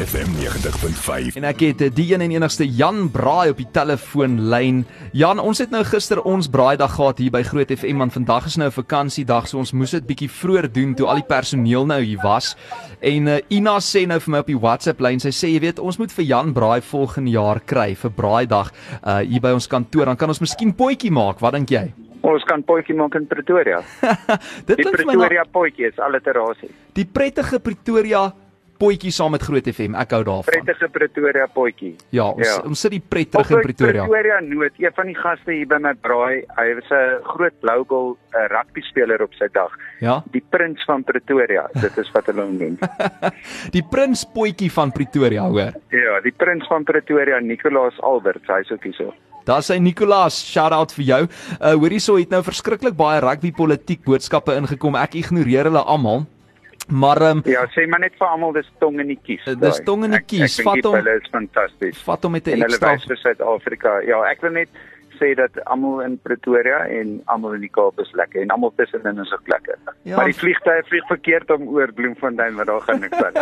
FM 0.00 0.30
90.5. 0.40 1.34
En 1.36 1.44
ek 1.44 1.60
het 1.60 1.82
eh, 1.84 1.90
die 1.92 2.06
een 2.14 2.22
en 2.24 2.32
enigste 2.32 2.64
Jan 2.64 3.10
Braai 3.12 3.50
op 3.52 3.58
die 3.60 3.68
telefoonlyn. 3.72 4.78
Jan, 5.12 5.38
ons 5.42 5.60
het 5.60 5.72
nou 5.74 5.82
gister 5.84 6.22
ons 6.24 6.48
braaidag 6.48 6.94
gehad 6.96 7.20
hier 7.20 7.34
by 7.34 7.42
Groot 7.44 7.68
FM 7.74 8.00
want 8.00 8.16
vandag 8.16 8.46
is 8.48 8.56
nou 8.56 8.70
'n 8.70 8.76
vakansiedag, 8.78 9.48
so 9.48 9.58
ons 9.58 9.72
moes 9.72 9.90
dit 9.90 10.06
bietjie 10.06 10.30
vroeër 10.30 10.72
doen 10.72 10.94
toe 10.94 11.06
al 11.06 11.20
die 11.20 11.28
personeel 11.28 11.86
nou 11.86 12.00
hier 12.00 12.20
was. 12.22 12.56
En 13.00 13.26
uh, 13.26 13.38
Ina 13.48 13.76
sê 13.80 14.06
nou 14.06 14.20
vir 14.20 14.30
my 14.32 14.38
op 14.38 14.46
die 14.46 14.58
WhatsApp 14.58 15.00
lyn, 15.00 15.20
sy 15.20 15.32
sê 15.36 15.52
jy 15.52 15.60
weet, 15.60 15.78
ons 15.78 15.98
moet 15.98 16.12
vir 16.12 16.24
Jan 16.24 16.52
Braai 16.52 16.80
volgende 16.80 17.30
jaar 17.30 17.60
kry 17.60 17.94
vir 17.94 18.10
braaidag 18.10 18.72
uh 19.04 19.18
hier 19.20 19.40
by 19.40 19.52
ons 19.52 19.68
kantoor, 19.68 20.04
dan 20.04 20.16
kan 20.16 20.28
ons 20.28 20.40
miskien 20.40 20.72
potjie 20.72 21.10
maak. 21.10 21.40
Wat 21.40 21.52
dink 21.52 21.70
jy? 21.70 21.92
Ons 22.22 22.44
kan 22.44 22.62
potjie 22.62 22.94
maak 22.94 23.14
in 23.14 23.26
Pretoria. 23.26 23.82
Dit 24.66 24.80
klink 24.80 25.04
my 25.04 25.12
Pretoria 25.12 25.44
potjie 25.44 25.86
is 25.86 25.98
alliterasie. 25.98 26.70
Die 26.94 27.04
prettige 27.04 27.60
Pretoria 27.60 28.30
potjie 28.80 29.12
saam 29.14 29.34
met 29.36 29.44
Groot 29.44 29.68
FM. 29.72 29.94
Ek 30.00 30.14
hou 30.16 30.22
daarvan. 30.26 30.48
Prettige 30.48 30.88
Pretoria 30.92 31.46
potjie. 31.52 31.92
Ja, 32.16 32.30
ons 32.32 32.46
ja. 32.46 32.56
ons 32.66 32.80
sit 32.80 32.94
die 32.96 33.02
pret 33.02 33.30
terug 33.34 33.52
in 33.54 33.62
Pretoria. 33.66 34.06
Pretoria 34.08 34.40
Noord, 34.44 34.80
een 34.80 34.96
van 34.96 35.10
die 35.10 35.16
gaste 35.18 35.54
hier 35.54 35.68
by 35.70 35.80
my 35.84 35.94
braai, 36.06 36.42
hy 36.56 36.66
was 36.80 36.90
'n 36.90 37.22
groot 37.32 37.56
blou 37.60 37.78
goal 37.92 38.10
rugby 38.52 38.82
speler 38.88 39.22
op 39.22 39.34
sy 39.38 39.48
dag. 39.52 39.72
Ja. 40.00 40.22
Die 40.32 40.42
prins 40.50 40.84
van 40.88 41.04
Pretoria, 41.04 41.68
dit 41.74 41.98
is 41.98 42.10
wat 42.14 42.26
hulle 42.26 42.42
hom 42.42 42.56
noem. 42.56 42.78
die 43.76 43.84
prins 43.84 44.24
potjie 44.24 44.70
van 44.70 44.92
Pretoria, 44.92 45.48
hoor. 45.48 45.74
Ja, 45.90 46.20
die 46.24 46.32
prins 46.32 46.66
van 46.66 46.84
Pretoria, 46.84 47.40
Nicolaas 47.40 48.00
Albert, 48.00 48.46
hy's 48.46 48.70
ook 48.70 48.84
hierso. 48.84 49.14
Daar 49.44 49.62
sê 49.64 49.78
Nicolaas, 49.80 50.36
shout 50.44 50.72
out 50.72 50.92
vir 50.92 51.04
jou. 51.04 51.22
Uh 51.58 51.74
hoorie 51.80 52.00
so 52.00 52.18
het 52.20 52.30
nou 52.30 52.42
verskriklik 52.44 52.96
baie 52.96 53.20
rugby 53.24 53.52
politiek 53.56 54.04
boodskappe 54.04 54.54
ingekom. 54.54 54.98
Ek 55.00 55.16
ignoreer 55.18 55.70
hulle 55.70 55.82
almal. 55.82 56.26
Maar 56.90 57.22
um, 57.30 57.42
ja, 57.46 57.64
sê 57.74 57.86
maar 57.86 58.02
net 58.02 58.16
vir 58.18 58.26
almal 58.26 58.52
dis 58.52 58.70
tong 58.82 59.00
in 59.00 59.12
die 59.12 59.18
kies. 59.22 59.44
Dis 59.60 59.80
tong 59.86 60.04
in 60.04 60.16
die 60.16 60.22
kies. 60.26 60.58
Vat 60.66 60.82
hom. 60.84 60.96
Hulle 60.98 61.16
is 61.20 61.28
fantasties. 61.30 62.00
Vat 62.06 62.24
hom 62.26 62.32
met 62.34 62.48
'n 62.48 62.62
ekstra 62.66 62.96
vir 63.06 63.20
Suid-Afrika. 63.22 64.00
Ja, 64.06 64.22
ek 64.30 64.42
wil 64.42 64.52
net 64.58 64.68
sê 65.20 65.34
dat 65.38 65.60
almal 65.64 66.00
in 66.06 66.18
Pretoria 66.24 66.80
en 66.88 67.20
almal 67.26 67.58
in 67.58 67.66
die 67.66 67.72
Kaap 67.72 68.00
is 68.00 68.10
lekker 68.18 68.42
en 68.42 68.54
almal 68.54 68.72
tussenin 68.76 69.20
is 69.22 69.32
ook 69.32 69.48
lekker. 69.52 69.78
Ja, 70.02 70.16
maar 70.16 70.30
die 70.32 70.38
vliegtye 70.38 70.82
vlieg 70.88 71.06
verkeerd 71.12 71.50
om 71.54 71.68
oor 71.68 71.92
Bloemfontein 71.92 72.56
wat 72.58 72.66
daar 72.66 72.80
gaan 72.88 73.00
niks 73.00 73.22
aan. 73.22 73.38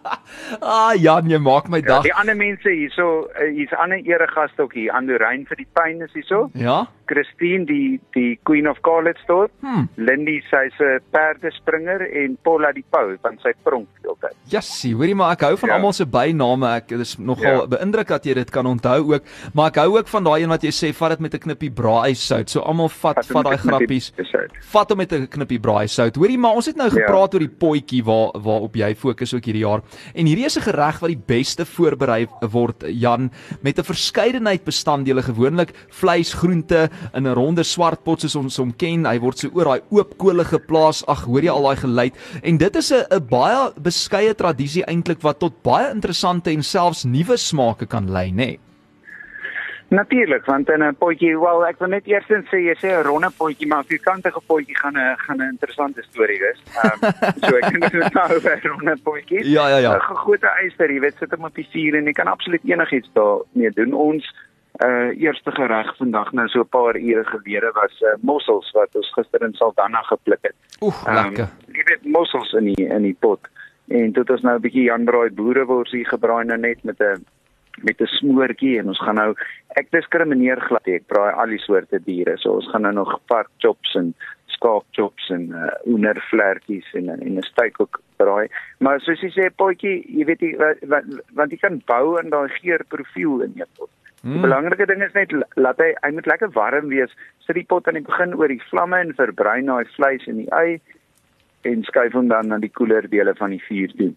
ah 0.74 0.94
Jan, 0.96 1.28
jy 1.30 1.38
maak 1.38 1.68
my 1.68 1.82
ja, 1.82 1.88
dag. 1.90 2.02
Ja, 2.02 2.08
die 2.10 2.16
ander 2.24 2.36
mense 2.36 2.72
hierso, 2.72 3.28
uh, 3.28 3.50
hier's 3.52 3.72
ander 3.76 4.00
eregaste 4.08 4.66
ook 4.66 4.74
hier. 4.78 4.92
Andorrein 4.96 5.46
vir 5.48 5.62
die 5.62 5.68
pyn 5.76 6.02
is 6.04 6.12
hierso. 6.16 6.48
Ja. 6.58 6.82
Christine 7.12 7.66
die 7.68 8.00
die 8.16 8.38
Queen 8.48 8.68
of 8.70 8.80
Carletsdorp. 8.86 9.52
Hmm. 9.60 9.88
Lindy 9.96 10.40
sy's 10.48 10.78
'n 10.80 11.00
perdespringer 11.12 12.00
en 12.22 12.38
Paula 12.42 12.72
die 12.72 12.84
Pau 12.90 13.16
van 13.22 13.38
sy 13.42 13.52
pronk 13.62 13.88
heeltyd. 14.02 14.36
Jessie, 14.48 14.94
hoorie 14.94 15.14
maar 15.14 15.32
ek 15.36 15.44
hou 15.48 15.56
van 15.56 15.68
ja. 15.68 15.76
almal 15.76 15.92
se 15.92 16.06
byname. 16.06 16.68
Ek 16.80 16.90
is 16.96 17.18
nogal 17.18 17.64
ja. 17.64 17.66
beïndruk 17.76 18.08
dat 18.08 18.24
jy 18.24 18.34
dit 18.34 18.50
kan 18.50 18.66
onthou 18.66 19.14
ook, 19.14 19.22
maar 19.54 19.72
ek 19.72 19.82
hou 19.84 19.98
ook 19.98 20.08
van 20.08 20.24
daai 20.24 20.42
een 20.42 20.52
wat 20.52 20.62
jy 20.62 20.72
sê 20.72 20.92
vat 21.02 21.16
dit 21.16 21.24
met 21.24 21.34
'n 21.34 21.42
knippie 21.46 21.70
braai 21.70 22.14
sout. 22.14 22.50
So 22.50 22.60
almal 22.60 22.88
vat 22.88 23.24
vat, 23.26 23.44
daai 23.44 23.58
grappies. 23.58 24.12
Vat 24.72 24.90
hom 24.90 24.98
met 24.98 25.12
'n 25.12 25.26
knippie 25.26 25.58
braai 25.60 25.88
sout. 25.88 26.16
Hoorie, 26.16 26.38
maar 26.38 26.54
ons 26.54 26.66
het 26.66 26.76
nou 26.76 26.88
ja. 26.88 26.94
gepraat 26.94 27.32
ja. 27.32 27.38
oor 27.38 27.46
die 27.46 27.56
potjie 27.64 28.02
waar 28.04 28.30
waarop 28.32 28.74
jy 28.76 28.94
fokus 28.94 29.34
ook 29.34 29.44
hierdie 29.44 29.64
jaar. 29.66 29.82
En 30.14 30.26
hierdie 30.26 30.46
is 30.46 30.56
'n 30.56 30.62
gereg 30.62 31.00
wat 31.00 31.10
die 31.10 31.24
beste 31.26 31.64
voorberei 31.64 32.26
word, 32.40 32.84
Jan, 32.86 33.30
met 33.62 33.78
'n 33.78 33.84
verskeidenheid 33.84 34.64
bestanddele, 34.64 35.22
gewoonlik 35.22 35.72
vleis, 35.90 36.32
groente 36.34 36.90
in 37.14 37.26
'n 37.26 37.34
ronde 37.34 37.62
swart 37.62 38.04
pot 38.04 38.20
soos 38.20 38.36
ons 38.36 38.56
hom 38.56 38.72
ken. 38.76 39.06
Hy 39.06 39.18
word 39.18 39.38
so 39.38 39.48
oor 39.54 39.64
daai 39.64 39.80
oop 39.90 40.18
kole 40.18 40.44
geplaas. 40.44 41.04
Ag, 41.06 41.24
hoor 41.24 41.42
jy 41.42 41.50
al 41.50 41.62
daai 41.62 41.76
geluid? 41.76 42.14
En 42.42 42.56
dit 42.56 42.76
is 42.76 42.92
'n 42.92 43.04
'n 43.10 43.26
baie 43.28 43.72
beskeie 43.80 44.34
tradisie 44.34 44.84
eintlik 44.84 45.22
wat 45.22 45.38
tot 45.38 45.62
baie 45.62 45.90
interessante 45.90 46.50
en 46.50 46.62
selfs 46.62 47.04
nuwe 47.04 47.36
smake 47.36 47.86
kan 47.86 48.10
lei, 48.10 48.30
nê? 48.30 48.34
Nee. 48.34 48.71
Natuurlik, 49.92 50.44
want 50.44 50.70
in 50.70 50.82
'n 50.82 50.96
potjie, 50.96 51.38
wel 51.38 51.66
ek 51.66 51.78
wil 51.78 51.88
net 51.88 52.06
eers 52.06 52.24
sê 52.24 52.58
jy 52.68 52.74
sê 52.80 52.88
'n 52.96 53.04
ronde 53.04 53.30
potjie, 53.36 53.66
maar 53.66 53.82
'n 53.84 53.90
vierkantige 53.92 54.40
potjie 54.46 54.76
gaan 54.78 54.96
'n 54.96 55.16
gaan 55.16 55.36
'n 55.36 55.52
interessante 55.54 56.02
storie 56.02 56.40
wees. 56.40 56.60
Ehm 56.82 57.04
um, 57.04 57.12
so 57.44 57.56
ek 57.56 57.70
dink 57.72 57.90
dit 57.92 58.14
nou 58.14 58.28
'n 58.32 58.68
ronde 58.68 58.96
potjie. 59.04 59.44
Ja 59.50 59.68
ja 59.68 59.76
ja. 59.76 59.96
'n 59.96 60.00
Gegote 60.00 60.48
yster, 60.66 60.90
jy 60.90 61.00
weet, 61.00 61.16
sit 61.18 61.30
hom 61.30 61.44
op 61.44 61.54
die 61.54 61.68
vuur 61.72 61.94
en 61.94 62.04
jy 62.04 62.12
kan 62.12 62.26
absoluut 62.26 62.64
enigiets 62.64 63.10
daarmee 63.12 63.70
doen. 63.70 63.92
Ons 63.92 64.24
uh 64.80 65.12
eerste 65.20 65.50
gereg 65.50 65.96
vandag 65.96 66.32
nou 66.32 66.48
so 66.48 66.60
'n 66.60 66.68
paar 66.68 66.96
ure 66.96 67.24
gelede 67.24 67.70
was 67.74 68.00
uh, 68.00 68.16
mossels 68.22 68.70
wat 68.72 68.96
ons 68.96 69.12
gister 69.12 69.42
in 69.42 69.52
Saldanha 69.52 70.02
gepluk 70.02 70.42
het. 70.42 70.56
Oeg, 70.80 71.06
um, 71.06 71.14
lekker. 71.14 71.48
Jy 71.66 71.82
weet 71.84 72.04
mossels 72.04 72.52
in 72.52 72.64
die 72.64 72.88
in 72.88 73.02
die 73.02 73.16
pot. 73.20 73.40
En 73.88 74.12
dit 74.12 74.30
is 74.30 74.40
nou 74.40 74.56
'n 74.56 74.60
bietjie 74.60 74.88
Janbraai 74.88 75.30
boereworsie 75.30 76.04
gebraai 76.08 76.44
nou 76.44 76.58
net 76.58 76.82
met 76.82 77.00
'n 77.00 77.26
met 77.80 78.00
'n 78.00 78.06
smoortjie 78.06 78.78
en 78.78 78.88
ons 78.88 79.02
gaan 79.04 79.14
nou 79.14 79.34
ek 79.80 79.90
diskrimineer 79.90 80.60
glad 80.60 80.86
ek 80.86 81.06
braai 81.06 81.32
al 81.32 81.48
die 81.48 81.64
soorte 81.64 81.98
diere 82.04 82.36
so 82.36 82.52
ons 82.60 82.68
gaan 82.70 82.82
nou 82.82 82.92
nog 82.92 83.20
park 83.26 83.48
chops 83.58 83.94
en 83.94 84.14
skaap 84.46 84.84
chops 84.92 85.30
en 85.30 85.48
uh, 85.50 85.72
oenervlerkies 85.86 86.92
en 86.94 87.08
en 87.08 87.38
'n 87.38 87.42
steak 87.42 87.80
ook 87.80 88.00
braai 88.16 88.48
maar 88.78 89.00
soos 89.00 89.20
jy 89.20 89.30
sê 89.30 89.50
potjie 89.56 90.04
jy 90.18 90.24
weet 90.24 90.40
jy 90.40 90.52
want 91.32 91.50
jy 91.50 91.58
kan 91.58 91.82
bou 91.86 92.20
in 92.20 92.30
daai 92.30 92.48
geurprofiel 92.48 93.42
in 93.42 93.52
jou 93.54 93.68
pot 93.78 93.90
Hmm. 94.22 94.32
Die 94.32 94.40
belangrike 94.40 94.86
ding 94.86 95.02
is 95.02 95.14
net 95.18 95.32
laat 95.58 95.80
hy 95.82 95.94
hy 96.04 96.10
moet 96.14 96.26
lekker 96.30 96.52
warm 96.54 96.88
wees. 96.88 97.10
Sit 97.42 97.56
die 97.58 97.66
pot 97.66 97.88
aan 97.88 97.94
die 97.98 98.06
begin 98.06 98.36
oor 98.38 98.48
die 98.48 98.62
vlamme 98.70 99.00
en 99.02 99.14
verbrei 99.18 99.64
daai 99.66 99.84
vleis 99.96 100.28
en 100.30 100.36
die 100.36 100.50
ei 100.54 100.78
en 101.66 101.82
skuif 101.82 102.14
hom 102.14 102.28
dan 102.30 102.46
na 102.46 102.58
die 102.62 102.70
koeler 102.70 103.08
dele 103.10 103.34
van 103.34 103.50
die 103.50 103.62
vuur 103.66 103.90
toe 103.98 104.12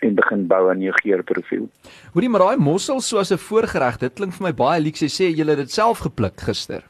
en 0.00 0.14
begin 0.14 0.46
bou 0.46 0.70
aan 0.70 0.80
jou 0.80 0.92
geurprofiel. 1.02 1.68
Hoorie 2.12 2.28
maar 2.28 2.40
daai 2.40 2.56
mossel 2.56 3.00
soos 3.00 3.32
'n 3.32 3.38
voorgereg, 3.38 3.98
dit 3.98 4.14
klink 4.14 4.32
vir 4.32 4.46
my 4.46 4.52
baie 4.52 4.80
lekker. 4.80 5.06
Jy 5.06 5.12
sê 5.12 5.24
jy 5.30 5.46
het 5.46 5.56
dit 5.56 5.70
self 5.70 5.98
gepluk 5.98 6.40
gister. 6.40 6.82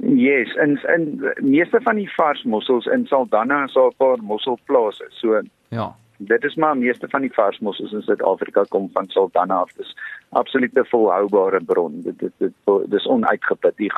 Yes, 0.00 0.54
en 0.56 0.78
en 0.88 1.32
meeste 1.40 1.80
van 1.82 1.96
die 1.96 2.10
vars 2.16 2.42
mossels 2.42 2.86
in 2.86 3.06
Saldanha 3.06 3.64
is 3.64 3.74
daar 3.74 3.90
'n 3.90 3.96
paar 3.96 4.18
mosselplase. 4.22 5.06
So 5.10 5.42
ja. 5.68 5.94
Dit 6.16 6.44
is 6.44 6.54
maar 6.54 6.76
meeste 6.76 7.08
van 7.08 7.20
die 7.20 7.32
vars 7.32 7.58
mossels 7.58 7.92
in 7.92 8.02
Suid-Afrika 8.02 8.64
kom 8.68 8.90
van 8.92 9.08
Saldanha 9.08 9.54
af. 9.54 9.72
Dis 9.72 9.96
absolute 10.28 10.84
volhoubare 10.84 11.60
bron. 11.64 12.00
Dit 12.02 12.18
dit 12.18 12.32
dit 12.38 12.52
dis 12.84 13.06
onuitgeput. 13.06 13.76
Die 13.76 13.92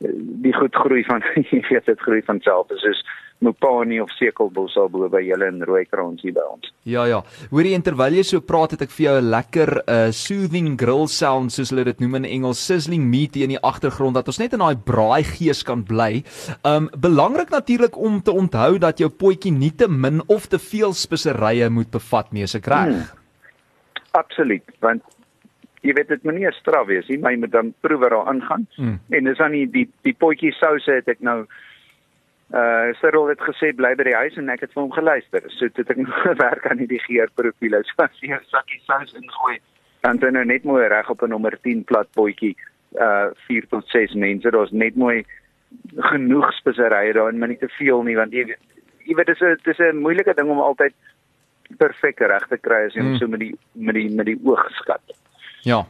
die 0.00 0.52
goed 0.56 0.74
groei 0.74 1.02
van 1.04 1.24
jy 1.50 1.60
weet 1.68 1.88
dit 1.90 2.06
groei 2.06 2.22
van 2.26 2.40
self. 2.44 2.70
Dit 2.72 2.84
is 2.88 3.02
Mopani 3.40 4.00
of 4.00 4.10
Sekelbos 4.18 4.74
al 4.76 4.90
bo 4.92 5.08
by 5.12 5.22
julle 5.24 5.48
in 5.48 5.62
Rooikrans 5.64 6.20
hier 6.24 6.34
by 6.36 6.44
ons. 6.44 6.72
Ja 6.88 7.06
ja. 7.08 7.22
Hoorie 7.52 7.72
en 7.76 7.84
terwyl 7.84 8.18
jy 8.18 8.24
so 8.28 8.44
praat 8.44 8.74
het 8.76 8.84
ek 8.84 8.92
vir 8.92 9.06
jou 9.06 9.14
'n 9.20 9.30
lekker 9.32 9.72
uh 9.84 10.10
soothing 10.12 10.76
grill 10.80 11.08
sound 11.08 11.52
soos 11.52 11.72
hulle 11.72 11.84
dit 11.88 12.00
noem 12.00 12.20
in 12.20 12.28
Engels 12.28 12.60
sizzling 12.60 13.04
meat 13.08 13.36
in 13.36 13.56
die 13.56 13.62
agtergrond 13.64 14.14
dat 14.14 14.28
ons 14.28 14.40
net 14.40 14.52
in 14.52 14.64
daai 14.64 14.76
braai 14.76 15.24
gees 15.24 15.62
kan 15.64 15.84
bly. 15.84 16.24
Um 16.64 16.90
belangrik 16.96 17.50
natuurlik 17.50 17.96
om 17.96 18.20
te 18.20 18.32
onthou 18.32 18.78
dat 18.78 18.98
jou 18.98 19.08
potjie 19.08 19.52
nie 19.52 19.72
te 19.72 19.88
min 19.88 20.20
of 20.28 20.46
te 20.46 20.58
veel 20.58 20.92
speserye 20.92 21.70
moet 21.70 21.90
bevat 21.90 22.32
nie, 22.32 22.42
is 22.42 22.54
ek 22.54 22.66
reg? 22.66 22.92
Hmm. 22.92 23.08
Absoluut, 24.12 24.64
want 24.80 25.02
jy 25.80 25.94
weet 25.96 26.08
dit 26.08 26.22
moet 26.24 26.34
nie 26.34 26.46
'n 26.46 26.52
straf 26.52 26.86
wees 26.86 27.08
nie, 27.08 27.18
maar 27.18 27.32
jy 27.32 27.38
moet 27.38 27.52
dan 27.52 27.74
proewe 27.80 28.08
daar 28.08 28.26
aangaan. 28.26 28.66
Hmm. 28.76 29.00
En 29.10 29.24
dis 29.24 29.38
dan 29.38 29.52
die 29.52 29.70
die, 29.70 29.88
die 30.02 30.14
potjie 30.14 30.52
souse 30.52 30.92
het 30.92 31.08
ek 31.08 31.20
nou 31.20 31.46
uh 32.52 32.92
Cyril 33.00 33.28
het 33.28 33.40
gesê 33.40 33.70
bly 33.76 33.94
by 33.94 34.04
die 34.04 34.14
huis 34.14 34.36
en 34.36 34.48
ek 34.50 34.60
het 34.60 34.72
vir 34.72 34.82
hom 34.82 34.92
geluister. 34.92 35.42
So 35.46 35.68
toe 35.68 35.84
het 35.84 35.90
ek 35.90 36.02
nog 36.06 36.22
gewerk 36.22 36.66
aan 36.66 36.78
hierdie 36.78 37.02
geurprofiele. 37.06 37.82
So 37.84 38.02
as 38.02 38.20
jy 38.20 38.34
'n 38.34 38.44
sakkie 38.50 38.80
sous 38.86 39.14
ingooi, 39.14 39.58
dan 40.02 40.18
dan 40.18 40.32
nou 40.32 40.44
net 40.44 40.64
mooi 40.64 40.86
reg 40.88 41.10
op 41.10 41.22
'n 41.22 41.30
nommer 41.30 41.58
10 41.62 41.84
plat 41.84 42.08
potjie 42.12 42.56
uh 42.98 43.30
4 43.46 43.66
tot 43.68 43.88
6 43.88 44.14
mense. 44.14 44.50
Daar's 44.50 44.72
net 44.72 44.96
mooi 44.96 45.24
genoeg 45.96 46.52
speserye 46.52 47.12
daarin, 47.12 47.38
maar 47.38 47.48
nie 47.48 47.58
te 47.58 47.68
veel 47.68 48.02
nie 48.02 48.16
want 48.16 48.32
jy 48.32 48.56
jy 49.06 49.14
weet 49.14 49.26
dis 49.26 49.40
'n 49.40 49.56
dis 49.64 49.78
'n 49.78 50.02
moeilike 50.02 50.34
ding 50.34 50.48
om 50.48 50.60
altyd 50.60 50.94
perfek 51.78 52.20
reg 52.20 52.46
te 52.48 52.58
kry 52.58 52.86
as 52.86 52.94
jy 52.94 53.02
mm. 53.02 53.16
so 53.16 53.28
met 53.28 53.40
die 53.40 53.54
met 53.74 53.94
die 53.94 54.10
met 54.10 54.26
die 54.26 54.38
oog 54.44 54.70
skat. 54.82 55.02
Ja. 55.62 55.86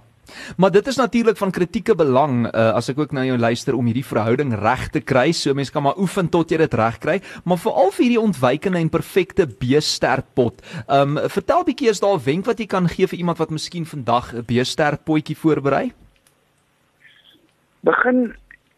Maar 0.56 0.70
dit 0.70 0.86
is 0.86 0.96
natuurlik 0.96 1.36
van 1.36 1.50
kritieke 1.50 1.94
belang 1.94 2.46
uh, 2.46 2.72
as 2.74 2.88
ek 2.88 2.98
ook 2.98 3.12
na 3.12 3.24
jou 3.26 3.38
luister 3.38 3.74
om 3.76 3.86
hierdie 3.88 4.06
verhouding 4.06 4.54
reg 4.54 4.88
te 4.94 5.02
kry. 5.02 5.30
So 5.36 5.54
mense 5.54 5.72
kan 5.72 5.84
maar 5.86 5.98
oefen 5.98 6.30
tot 6.30 6.50
jy 6.50 6.60
dit 6.62 6.74
reg 6.78 6.98
kry, 7.02 7.18
maar 7.44 7.60
veral 7.60 7.92
vir 7.96 8.04
hierdie 8.06 8.22
ontwykende 8.22 8.78
en 8.78 8.92
perfekte 8.92 9.48
beestertpot. 9.60 10.62
Ehm 10.86 11.18
um, 11.18 11.28
vertel 11.30 11.66
bietjie 11.66 11.90
is 11.90 12.00
daar 12.00 12.16
'n 12.18 12.24
wenk 12.24 12.46
wat 12.46 12.58
jy 12.58 12.66
kan 12.66 12.88
gee 12.88 13.06
vir 13.06 13.18
iemand 13.18 13.38
wat 13.38 13.50
miskien 13.50 13.86
vandag 13.86 14.34
'n 14.34 14.44
beestertpotjie 14.46 15.36
voorberei? 15.36 15.92
Begin 17.80 18.34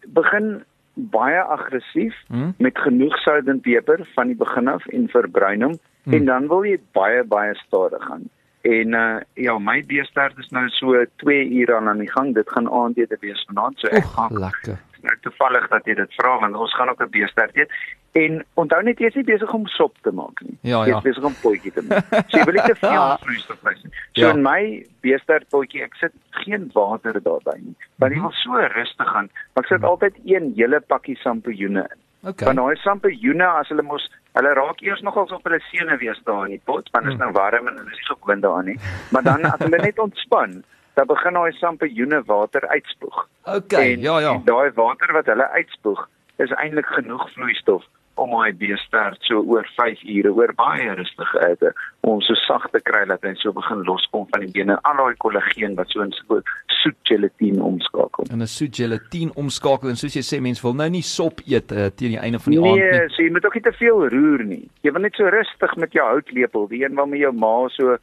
begin 0.06 0.64
baie 0.94 1.40
aggressief 1.40 2.14
hmm? 2.28 2.54
met 2.58 2.78
genoeg 2.78 3.16
sout 3.24 3.48
en 3.48 3.60
peper 3.60 4.08
van 4.14 4.26
die 4.26 4.36
begin 4.36 4.68
af 4.68 4.86
en 4.86 5.08
verbruin 5.08 5.62
hom 5.62 5.78
hmm. 6.04 6.12
en 6.12 6.24
dan 6.24 6.48
wil 6.48 6.64
jy 6.64 6.78
baie 6.92 7.24
baie 7.24 7.54
stadig 7.54 8.02
gaan. 8.02 8.28
En 8.62 8.94
uh 8.94 9.20
ja, 9.34 9.58
my 9.58 9.82
beesterd 9.86 10.38
is 10.38 10.48
nou 10.48 10.68
so 10.68 11.04
2 11.16 11.50
ure 11.50 11.76
aan 11.76 11.88
aan 11.88 11.98
die 11.98 12.10
gang. 12.10 12.34
Dit 12.34 12.50
gaan 12.50 12.70
aandete 12.70 13.16
wees 13.20 13.44
vanaand, 13.48 13.78
so 13.78 13.88
ek 13.90 14.04
gaan 14.04 14.38
lekker. 14.38 14.78
Nou 15.02 15.16
toevallig 15.20 15.66
dat 15.68 15.88
jy 15.90 15.96
dit 15.98 16.14
vra 16.14 16.36
want 16.38 16.54
ons 16.56 16.74
gaan 16.74 16.88
ook 16.88 17.02
'n 17.02 17.10
beesterd 17.10 17.56
eet. 17.56 17.74
En 18.12 18.44
onthou 18.54 18.82
net 18.82 18.98
jy 19.00 19.08
is 19.08 19.14
nie 19.14 19.24
besig 19.24 19.52
om 19.56 19.66
sop 19.66 19.96
te 20.06 20.12
maak 20.12 20.40
nie. 20.44 20.54
Ja, 20.60 20.84
ja. 20.84 20.90
Jy 20.90 20.96
is 20.96 21.06
besig 21.06 21.24
om 21.24 21.36
potjie 21.40 21.72
te 21.72 21.82
maak. 21.88 22.04
So 22.28 22.38
jy 22.38 22.44
wil 22.44 22.58
nie 22.58 22.66
te 22.68 22.76
veel 22.76 23.16
vloeistof 23.24 23.62
hê 23.64 23.72
nie. 23.82 23.92
So 24.12 24.26
ja. 24.26 24.32
in 24.36 24.42
my 24.44 24.60
beesterd 25.00 25.48
potjie, 25.48 25.82
ek 25.82 25.96
sit 26.00 26.14
geen 26.44 26.70
water 26.74 27.16
daarbey 27.22 27.58
nie. 27.62 27.76
Want 27.96 28.12
jy 28.12 28.20
mhm. 28.20 28.28
wil 28.28 28.36
so 28.42 28.68
rustig 28.76 29.12
gaan. 29.16 29.30
Ek 29.56 29.66
sit 29.72 29.88
altyd 29.88 30.20
een 30.28 30.52
hele 30.60 30.80
pakkie 30.80 31.16
sampioene 31.24 31.86
in. 31.88 32.01
Okay. 32.22 32.46
Want 32.46 32.58
daai 32.58 32.76
sampioene 32.82 33.46
as 33.60 33.70
hulle 33.72 33.82
mos 33.82 34.04
hulle 34.38 34.52
raak 34.58 34.82
eers 34.86 35.00
nogals 35.02 35.32
op 35.34 35.48
hulle 35.48 35.58
senuwees 35.70 36.20
daar 36.28 36.44
in 36.46 36.54
die 36.56 36.62
pot, 36.70 36.90
want 36.94 37.08
dit 37.08 37.12
is 37.12 37.18
hmm. 37.18 37.24
nou 37.26 37.32
warm 37.38 37.68
en 37.68 37.80
hulle 37.80 37.96
is 37.96 38.06
so 38.06 38.14
gewoond 38.20 38.46
daaraan 38.46 38.70
nie. 38.70 38.78
Maar 39.10 39.26
dan 39.26 39.48
as 39.50 39.64
hulle 39.64 39.80
net 39.82 39.98
ontspan, 39.98 40.60
dan 40.94 41.08
begin 41.10 41.38
daai 41.38 41.52
sampioene 41.58 42.22
water 42.28 42.68
uitspoeg. 42.68 43.24
Okay, 43.56 43.92
en, 43.92 44.06
ja 44.06 44.20
ja. 44.20 44.36
Daai 44.44 44.70
water 44.78 45.12
wat 45.18 45.26
hulle 45.32 45.48
uitspoeg, 45.58 46.06
is 46.36 46.54
eintlik 46.62 46.86
genoeg 46.94 47.26
vloeistof 47.34 47.88
om 48.20 48.34
hy 48.36 48.50
beesterd 48.60 49.20
so 49.26 49.40
oor 49.40 49.66
5 49.76 50.02
ure 50.14 50.32
oor 50.36 50.52
baie 50.56 50.94
rustige 50.98 51.40
ete 51.46 51.72
om 52.08 52.20
so 52.24 52.36
sag 52.44 52.66
te 52.74 52.80
kry 52.84 53.04
dat 53.08 53.24
hy 53.24 53.32
so 53.40 53.54
begin 53.56 53.84
loskom 53.88 54.26
van 54.34 54.44
die 54.44 54.52
bene 54.52 54.76
al 54.88 55.00
daai 55.00 55.16
kollageen 55.24 55.78
wat 55.80 55.92
so 55.94 56.04
in 56.04 56.12
so 56.18 56.42
soet 56.82 56.98
gelatine 57.08 57.62
omskakel. 57.62 58.26
En 58.30 58.42
'n 58.42 58.46
soet 58.46 58.76
gelatine 58.76 59.34
omskakel 59.34 59.88
en 59.88 59.96
soos 59.96 60.14
jy 60.14 60.24
sê 60.26 60.40
mense 60.40 60.62
wil 60.62 60.74
nou 60.74 60.88
nie 60.90 61.02
sop 61.02 61.40
eet 61.46 61.72
uh, 61.72 61.90
teen 61.94 62.16
die 62.16 62.22
einde 62.22 62.38
van 62.38 62.52
die 62.52 62.60
nee, 62.60 62.70
aand 62.70 62.80
nie. 62.80 62.98
Nee, 62.98 63.08
so 63.14 63.22
jy 63.22 63.30
moet 63.30 63.46
ook 63.46 63.58
nie 63.58 63.66
te 63.68 63.76
veel 63.78 64.08
roer 64.14 64.44
nie. 64.44 64.64
Jy 64.82 64.92
wil 64.92 65.06
net 65.06 65.14
so 65.14 65.28
rustig 65.28 65.76
met 65.76 65.92
jou 65.92 66.06
houtlepel, 66.08 66.66
die 66.68 66.82
een 66.84 66.98
waarmee 66.98 67.22
jou 67.22 67.32
ma 67.44 67.54
so 67.76 67.96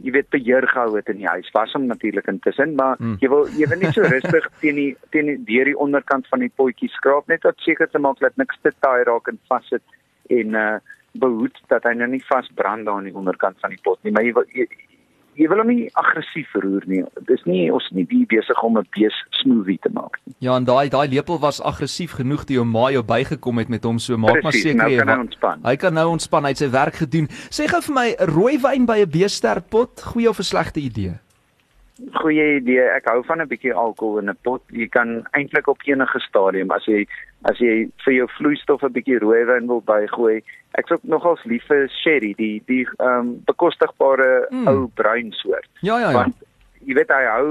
jy 0.00 0.12
weet 0.16 0.30
beheer 0.32 0.64
gehou 0.68 0.96
het 0.96 1.08
in 1.12 1.20
die 1.20 1.28
huis. 1.28 1.50
Was 1.52 1.72
hom 1.76 1.86
natuurlik 1.86 2.28
intussen, 2.32 2.74
maar 2.74 2.96
hmm. 2.96 3.16
jy 3.20 3.28
wil 3.28 3.48
jy 3.58 3.68
wil 3.68 3.82
net 3.82 3.96
so 3.96 4.02
rustig 4.02 4.48
teen 4.62 4.80
die 4.80 4.92
teen 5.10 5.32
die 5.32 5.40
deur 5.48 5.72
die 5.72 5.78
onderkant 5.86 6.28
van 6.32 6.44
die 6.44 6.52
potjie 6.56 6.88
skraap 6.88 7.28
net 7.28 7.44
om 7.44 7.56
seker 7.66 7.90
te 7.90 7.98
maak 7.98 8.20
dat 8.24 8.36
niks 8.40 8.58
te 8.62 8.72
taai 8.80 9.04
raak 9.08 9.28
en 9.28 9.40
vassit 9.48 9.84
en 10.28 10.56
uh 10.64 10.78
behoed 11.18 11.56
dat 11.66 11.82
hy 11.88 11.96
nou 11.98 12.06
nie 12.06 12.22
vasbrand 12.22 12.86
daar 12.86 13.00
aan 13.00 13.08
die 13.08 13.16
onderkant 13.18 13.58
van 13.60 13.72
die 13.74 13.80
pot 13.82 13.98
nie. 14.06 14.12
Maar 14.14 14.26
jy 14.28 14.34
wil 14.36 14.44
jy, 14.54 14.66
jy 15.40 15.48
wil 15.48 15.62
hom 15.62 15.70
nie 15.72 15.88
aggressief 16.00 16.50
verroer 16.52 16.84
nie. 16.90 17.00
Dis 17.28 17.42
nie 17.48 17.70
ons 17.72 17.86
nie 17.96 18.04
die 18.08 18.26
besig 18.28 18.58
om 18.66 18.76
'n 18.78 18.86
bees 18.96 19.16
smoothie 19.40 19.78
te 19.80 19.90
maak 19.92 20.18
nie. 20.24 20.34
Ja, 20.38 20.56
en 20.56 20.64
daai 20.64 20.88
daai 20.88 21.08
lepel 21.08 21.38
was 21.38 21.62
aggressief 21.62 22.12
genoeg 22.20 22.44
toe 22.44 22.56
jou 22.56 22.64
ma 22.64 22.90
jou 22.90 23.02
bygekom 23.02 23.58
het 23.58 23.68
met 23.68 23.84
hom 23.84 23.98
so 23.98 24.16
maak 24.16 24.42
maar 24.42 24.52
seker 24.52 24.76
nou 24.76 24.90
hy 24.90 25.18
ontspan. 25.18 25.60
Hy 25.64 25.76
kan 25.76 25.94
nou 25.94 26.08
ontspan, 26.10 26.44
hy 26.44 26.48
het 26.48 26.58
sy 26.58 26.70
werk 26.70 26.94
gedoen. 26.94 27.28
Sê 27.48 27.68
gou 27.68 27.80
vir 27.80 27.94
my, 27.94 28.08
rooi 28.18 28.58
wyn 28.58 28.86
by 28.86 29.00
'n 29.00 29.10
beesterpot, 29.10 30.02
goeie 30.12 30.28
of 30.28 30.38
'n 30.38 30.42
slegte 30.42 30.80
idee? 30.80 31.14
Goeie 32.12 32.56
idee. 32.56 32.84
Ek 32.96 33.04
hou 33.04 33.22
van 33.24 33.40
'n 33.40 33.48
bietjie 33.48 33.74
alkohol 33.74 34.18
in 34.18 34.30
'n 34.30 34.38
pot. 34.42 34.62
Jy 34.72 34.88
kan 34.88 35.26
eintlik 35.32 35.68
op 35.68 35.80
enige 35.84 36.20
stadium 36.20 36.70
as 36.70 36.84
jy 36.84 37.06
as 37.48 37.58
jy 37.58 37.88
vir 38.04 38.14
jou 38.14 38.28
vloeistof 38.36 38.82
'n 38.84 38.92
bietjie 38.92 39.18
rooiwyn 39.18 39.66
wil 39.66 39.80
bygooi. 39.80 40.42
Ek's 40.78 40.90
ook 40.90 41.02
nogals 41.02 41.44
lief 41.44 41.64
vir 41.66 41.88
sherry, 41.88 42.34
die 42.36 42.62
die 42.66 42.84
ehm 42.98 43.18
um, 43.18 43.42
bekostigbare 43.44 44.46
mm. 44.50 44.68
ou 44.68 44.90
bruin 44.94 45.32
soort. 45.32 45.68
Ja 45.80 45.98
ja 45.98 46.10
ja. 46.10 46.16
Want 46.22 46.36
jy 46.84 46.94
weet 46.94 47.12
hy 47.12 47.24
hou 47.24 47.48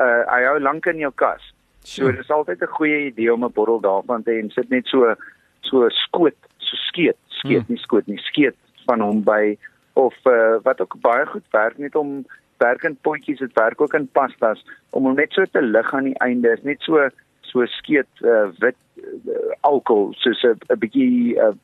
uh, 0.00 0.24
hy 0.32 0.42
hou 0.44 0.58
lank 0.60 0.86
in 0.86 0.98
jou 0.98 1.12
kas. 1.14 1.54
So 1.84 2.10
dit 2.10 2.20
is 2.20 2.30
altyd 2.30 2.62
'n 2.62 2.76
goeie 2.78 3.00
idee 3.06 3.32
om 3.32 3.44
'n 3.44 3.52
bottel 3.52 3.80
daarvan 3.80 4.22
te 4.22 4.30
hê 4.30 4.40
en 4.40 4.50
sit 4.50 4.70
net 4.70 4.86
so 4.86 5.14
so 5.60 5.88
skoot, 5.88 6.36
so 6.56 6.76
skeet, 6.76 7.18
skeet 7.28 7.68
mm. 7.68 7.74
nie 7.74 7.78
skoot 7.78 8.06
nie, 8.06 8.18
skeet 8.18 8.56
van 8.86 9.00
hom 9.00 9.22
by 9.24 9.58
of 9.92 10.14
uh, 10.24 10.56
wat 10.62 10.80
ook 10.80 10.96
baie 11.00 11.26
goed 11.26 11.44
werk 11.50 11.78
net 11.78 11.96
om 11.96 12.24
werk 12.58 12.82
in 12.82 12.96
potjies, 13.02 13.38
dit 13.38 13.52
werk 13.52 13.80
ook 13.80 13.94
in 13.94 14.08
pastas 14.08 14.64
om 14.90 15.04
hom 15.04 15.14
net 15.14 15.32
so 15.32 15.44
te 15.44 15.62
lig 15.62 15.94
aan 15.94 16.04
die 16.04 16.18
einde. 16.24 16.52
Is 16.52 16.62
net 16.62 16.80
so 16.82 17.08
so 17.50 17.66
skeet 17.78 18.22
uh, 18.24 18.50
wit 18.62 18.78
uh, 18.98 19.54
alkohol 19.60 20.12
soos 20.22 20.44
'n 20.44 20.78
bietjie 20.84 21.36
uh, 21.36 21.54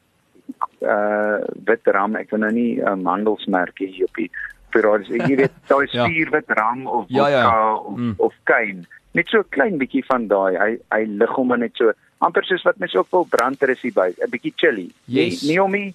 uh 0.82 1.38
wit 1.68 1.86
ram 1.96 2.16
ek 2.20 2.32
weet 2.32 2.44
nou 2.44 2.52
nie 2.52 2.80
um, 2.82 3.06
handelsmerkie 3.08 3.88
hier 3.92 4.10
op 4.10 4.20
die 4.20 4.30
Ferrari 4.74 5.20
jy 5.30 5.38
weet 5.44 5.56
daai 5.70 5.86
ja. 5.86 6.04
stuur 6.04 6.30
wit 6.34 6.54
ram 6.58 6.86
of 6.86 7.06
vodka 7.08 7.28
ja, 7.30 7.44
ja. 7.44 7.74
of 7.74 7.98
mm. 7.98 8.14
of 8.18 8.34
kain 8.50 8.86
net 9.14 9.28
so 9.28 9.38
'n 9.40 9.52
klein 9.56 9.78
bietjie 9.78 10.04
van 10.10 10.28
daai 10.28 10.54
hy 10.58 10.70
hy 10.94 11.02
lig 11.20 11.36
hom 11.38 11.54
net 11.58 11.76
so 11.80 11.92
amper 12.24 12.44
soos 12.48 12.64
wat 12.68 12.78
mens 12.82 12.94
ook 12.94 13.10
wil 13.10 13.28
brander 13.36 13.70
is 13.70 13.82
hier 13.82 13.96
by 13.96 14.10
'n 14.10 14.30
bietjie 14.30 14.54
chili 14.56 14.88
yes. 15.06 15.42
nie, 15.42 15.52
nie 15.52 15.60
om 15.62 15.72
nie 15.72 15.94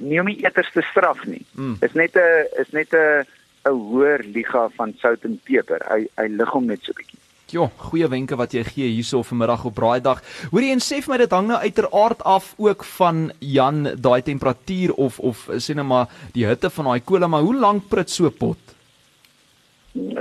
nie 0.00 0.20
om 0.20 0.28
eers 0.28 0.70
te 0.72 0.82
straf 0.90 1.24
nie 1.26 1.44
mm. 1.54 1.78
is 1.80 1.94
net 1.94 2.16
'n 2.16 2.46
is 2.62 2.72
net 2.72 2.92
'n 2.92 3.24
'n 3.66 3.78
hoër 3.90 4.24
liga 4.36 4.68
van 4.78 4.94
sout 5.02 5.24
en 5.24 5.40
peper 5.44 5.82
hy 5.90 6.06
hy 6.16 6.26
lig 6.28 6.50
hom 6.56 6.66
net 6.66 6.82
so 6.82 6.92
bietjie 6.92 7.22
Jo, 7.46 7.68
goeie 7.78 8.08
wenke 8.10 8.34
wat 8.34 8.54
jy 8.56 8.64
gee 8.66 8.88
hierso 8.90 9.20
vanmiddag 9.22 9.68
op 9.68 9.74
braaidag. 9.78 10.18
Hoorie 10.50 10.72
en 10.74 10.80
sê 10.82 10.98
vir 10.98 11.12
my 11.12 11.18
dit 11.20 11.34
hang 11.36 11.46
nou 11.46 11.58
uiteraard 11.62 12.24
af 12.26 12.48
ook 12.58 12.82
van 12.96 13.28
Jan 13.38 13.84
daai 14.02 14.22
temperatuur 14.26 14.96
of 14.98 15.20
of 15.22 15.44
sê 15.62 15.76
net 15.78 15.86
maar 15.86 16.10
die 16.34 16.46
hitte 16.48 16.70
van 16.74 16.90
daai 16.90 17.04
kolle, 17.06 17.28
maar 17.30 17.46
hoe 17.46 17.54
lank 17.54 17.86
prit 17.92 18.10
so 18.10 18.30
pot? 18.34 18.58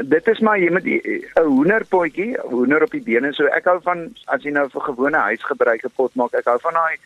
Dit 0.05 0.29
is 0.31 0.39
maar 0.39 0.59
jy 0.61 0.69
met 0.69 0.85
'n 0.85 1.49
hoenderpotjie, 1.49 2.37
hoender 2.45 2.83
op 2.83 2.91
die 2.91 3.01
bene. 3.01 3.33
So 3.33 3.49
ek 3.49 3.65
hou 3.65 3.79
van 3.81 4.13
as 4.27 4.43
jy 4.43 4.51
nou 4.51 4.69
vir 4.69 4.81
gewone 4.81 5.17
huisgebruike 5.17 5.89
pot 5.95 6.15
maak, 6.15 6.33
ek 6.33 6.45
hou 6.45 6.59
van 6.61 6.73
daai 6.73 6.97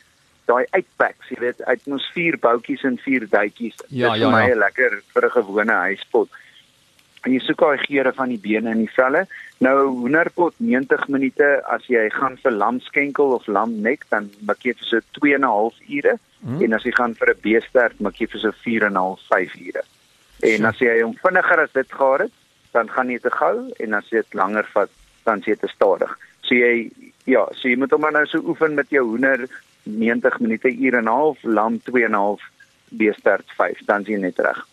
daai 0.49 0.65
uitpacks, 0.71 1.29
jy 1.29 1.39
weet, 1.39 1.61
uit 1.63 1.81
ons 1.85 2.11
vier 2.13 2.37
boutjies 2.37 2.83
en 2.83 2.97
vier 2.97 3.27
duitjies. 3.29 3.75
Ja, 3.87 4.13
Dit 4.13 4.15
is 4.15 4.27
vir 4.27 4.31
my 4.31 4.47
ja. 4.49 4.55
lekker 4.55 5.01
vir 5.13 5.25
'n 5.25 5.31
gewone 5.31 5.71
huispot 5.71 6.29
en 7.25 7.33
jy 7.33 7.39
soek 7.43 7.59
daai 7.59 7.77
geure 7.83 8.13
van 8.15 8.29
die 8.29 8.39
bene 8.39 8.71
en 8.71 8.83
die 8.83 8.93
velle. 8.95 9.25
Nou 9.59 9.75
hoenderpot 9.87 10.55
90 10.57 11.07
minute 11.07 11.47
as 11.75 11.85
jy 11.91 12.05
gaan 12.15 12.37
vir 12.43 12.55
lamskenkel 12.55 13.35
of 13.35 13.47
lamnek 13.47 14.05
dan 14.09 14.29
maak 14.47 14.63
jy 14.63 14.73
vir 14.79 14.87
so 14.87 14.99
2 15.19 15.35
en 15.35 15.41
'n 15.41 15.51
half 15.51 15.75
ure 15.87 16.17
hmm. 16.41 16.61
en 16.61 16.73
as 16.73 16.83
jy 16.83 16.91
gaan 16.91 17.15
vir 17.15 17.33
'n 17.33 17.41
beestert 17.43 17.99
maak 17.99 18.19
jy 18.19 18.27
vir 18.27 18.39
so 18.39 18.51
4 18.51 18.85
en 18.87 18.93
'n 18.93 19.03
half 19.03 19.19
5 19.27 19.55
ure. 19.67 19.83
En 20.39 20.65
as 20.65 20.79
jy 20.79 21.01
hom 21.01 21.15
vinniger 21.23 21.59
as 21.59 21.73
dit 21.73 21.91
gehad 21.91 22.19
het, 22.19 22.31
dan 22.71 22.89
gaan 22.89 23.09
jy 23.09 23.19
te 23.19 23.31
gou 23.31 23.71
en 23.79 23.93
as 23.93 24.09
jy 24.09 24.21
dit 24.23 24.33
langer 24.33 24.67
vat, 24.73 24.89
dan 25.25 25.41
jy 25.45 25.55
te 25.55 25.67
stadig. 25.67 26.11
So 26.41 26.55
jy 26.55 26.91
ja, 27.25 27.45
so 27.53 27.67
jy 27.67 27.75
moet 27.75 27.91
hom 27.91 28.07
nou 28.13 28.25
so 28.25 28.39
oefen 28.39 28.75
met 28.75 28.89
jou 28.89 29.03
hoender 29.05 29.49
90 29.83 30.39
minute 30.39 30.69
uur 30.71 30.95
en 30.95 31.03
'n 31.03 31.07
half, 31.07 31.43
lam 31.43 31.79
2 31.83 32.05
en 32.05 32.11
'n 32.11 32.13
half, 32.13 32.41
beesterd 32.89 33.45
5, 33.57 33.85
dan 33.85 34.01
is 34.01 34.07
jy 34.07 34.17
net 34.17 34.39
reg. 34.39 34.65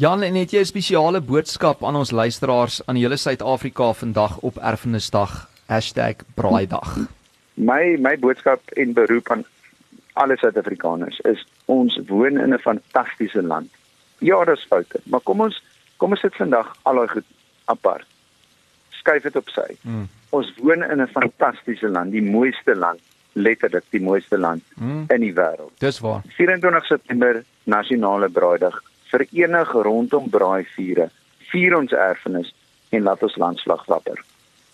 Jan, 0.00 0.22
en 0.22 0.34
het 0.34 0.50
jy 0.50 0.60
'n 0.60 0.64
spesiale 0.64 1.20
boodskap 1.20 1.84
aan 1.84 1.96
ons 1.96 2.10
luisteraars 2.10 2.80
aan 2.86 2.94
die 2.94 3.04
hele 3.04 3.16
Suid-Afrika 3.16 3.92
vandag 3.92 4.38
op 4.38 4.56
Erfenisdag 4.56 5.48
#braaidag? 6.34 6.96
My 7.54 7.96
my 8.00 8.18
boodskap 8.18 8.60
en 8.70 8.92
beroep 8.92 9.30
aan 9.30 9.44
alle 10.12 10.36
Suid-Afrikaners 10.36 11.20
is 11.20 11.46
ons 11.64 12.00
woon 12.06 12.40
in 12.40 12.54
'n 12.54 12.58
fantastiese 12.58 13.42
land. 13.42 13.68
Ja, 14.18 14.44
daar's 14.44 14.66
foute, 14.68 15.00
maar 15.04 15.20
kom 15.20 15.40
ons 15.40 15.62
kom 15.96 16.10
ons 16.10 16.20
sit 16.20 16.34
vandag 16.34 16.76
al 16.82 16.94
daai 16.94 17.08
goed 17.08 17.26
apart. 17.64 18.06
Skuif 18.88 19.22
dit 19.22 19.36
op 19.36 19.48
sy. 19.48 19.76
Hmm. 19.82 20.08
Ons 20.30 20.54
woon 20.56 20.82
in 20.82 21.02
'n 21.02 21.08
fantastiese 21.08 21.88
land, 21.88 22.10
die 22.12 22.22
mooiste 22.30 22.74
land, 22.74 23.00
letterlik 23.32 23.84
die 23.90 24.00
mooiste 24.02 24.38
land 24.38 24.62
hmm. 24.74 25.04
in 25.08 25.20
die 25.20 25.34
wêreld. 25.34 25.78
Dis 25.78 25.98
waar. 25.98 26.22
24 26.26 26.86
September 26.86 27.44
nasionale 27.64 28.28
braaidag 28.28 28.82
verenig 29.10 29.72
rondom 29.72 30.30
braaivure, 30.30 31.10
vier 31.50 31.76
ons 31.78 31.92
erfenis 31.92 32.52
en 32.90 33.06
laat 33.06 33.22
ons 33.22 33.36
landslag 33.36 33.86
wapper. 33.90 34.18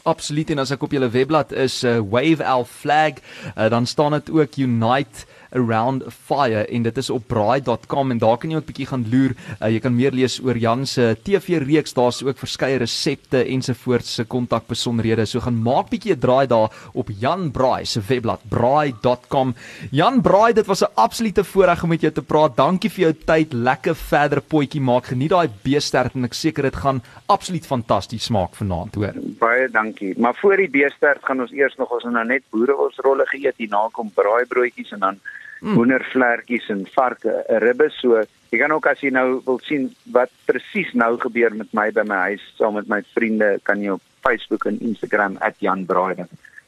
Absoluut 0.07 0.53
en 0.55 0.63
as 0.63 0.71
ek 0.71 0.85
op 0.87 0.93
julle 0.95 1.09
webblad 1.11 1.51
is 1.59 1.81
uh, 1.83 1.99
Wave 1.99 2.45
Our 2.47 2.67
Flag, 2.71 3.19
uh, 3.57 3.67
dan 3.73 3.89
staan 3.91 4.15
dit 4.15 4.31
ook 4.31 4.59
Unite 4.63 5.27
Around 5.51 6.05
Fire 6.09 6.67
en 6.67 6.83
dit 6.83 6.97
is 6.97 7.11
op 7.11 7.27
braai.com 7.29 8.11
en 8.11 8.19
daar 8.19 8.39
kan 8.39 8.51
jy 8.51 8.57
ook 8.57 8.67
bietjie 8.67 8.87
gaan 8.87 9.07
loer. 9.11 9.35
Uh, 9.61 9.71
jy 9.71 9.81
kan 9.81 9.95
meer 9.97 10.13
lees 10.13 10.39
oor 10.43 10.57
Jan 10.57 10.87
se 10.87 11.17
TV 11.23 11.61
reeks, 11.63 11.95
daar's 11.97 12.23
ook 12.23 12.39
verskeie 12.39 12.79
resepte 12.79 13.45
ensovoorts 13.45 14.15
se 14.15 14.25
kontakbesonderhede. 14.25 15.27
So 15.27 15.41
gaan 15.41 15.63
maak 15.63 15.91
bietjie 15.91 16.15
'n 16.15 16.21
draai 16.21 16.47
daar 16.47 16.71
op 16.95 17.11
Jan 17.11 17.51
Braai 17.51 17.85
se 17.85 18.01
webblad 18.01 18.41
braai.com. 18.49 19.55
Jan 19.91 20.21
Braai, 20.21 20.53
dit 20.53 20.67
was 20.67 20.83
'n 20.83 20.93
absolute 20.95 21.45
voorreg 21.45 21.83
om 21.83 21.89
met 21.89 22.01
jou 22.01 22.13
te 22.13 22.23
praat. 22.23 22.57
Dankie 22.57 22.91
vir 22.91 23.01
jou 23.01 23.15
tyd. 23.25 23.53
Lekker 23.53 23.95
verder 23.95 24.41
potjie 24.41 24.81
maak. 24.81 25.07
Geniet 25.07 25.31
daai 25.31 25.49
beestert 25.63 26.15
en 26.15 26.25
ek 26.25 26.35
seker 26.35 26.63
dit 26.63 26.77
gaan 26.77 27.03
absoluut 27.27 27.67
fantasties 27.67 28.25
smaak 28.25 28.55
vanaand, 28.55 28.95
hoor. 28.95 29.15
Baie 29.39 29.69
dankie. 29.71 30.15
Maar 30.19 30.35
voor 30.35 30.57
die 30.57 30.71
beestert 30.71 31.25
gaan 31.25 31.41
ons 31.41 31.53
eers 31.53 31.77
nog 31.77 31.91
ons 31.91 32.05
nou 32.05 32.25
net 32.25 32.43
boereosrolle 32.51 33.27
geëet. 33.27 33.57
Hierna 33.57 33.89
kom 33.93 34.11
braaibroodjies 34.15 34.93
en 34.97 35.01
dan 35.01 35.21
mm. 35.67 35.75
hoendervlekkies 35.75 36.71
en 36.75 36.87
varke, 36.95 37.45
'n 37.49 37.63
ribbe 37.63 37.91
so. 37.99 38.23
Jy 38.51 38.59
kan 38.59 38.73
ook 38.73 38.87
as 38.87 39.01
jy 39.03 39.11
nou 39.11 39.43
wil 39.45 39.59
sien 39.67 39.91
wat 40.15 40.31
presies 40.47 40.93
nou 40.95 41.17
gebeur 41.19 41.55
met 41.55 41.73
my 41.73 41.91
by 41.91 42.05
my 42.07 42.21
huis 42.31 42.45
saam 42.59 42.75
met 42.79 42.89
my 42.89 43.03
vriende, 43.15 43.59
kan 43.63 43.83
jy 43.83 43.97
op 43.99 44.03
Facebook 44.23 44.67
en 44.67 44.81
Instagram 44.81 45.39
@janbraai. 45.59 46.27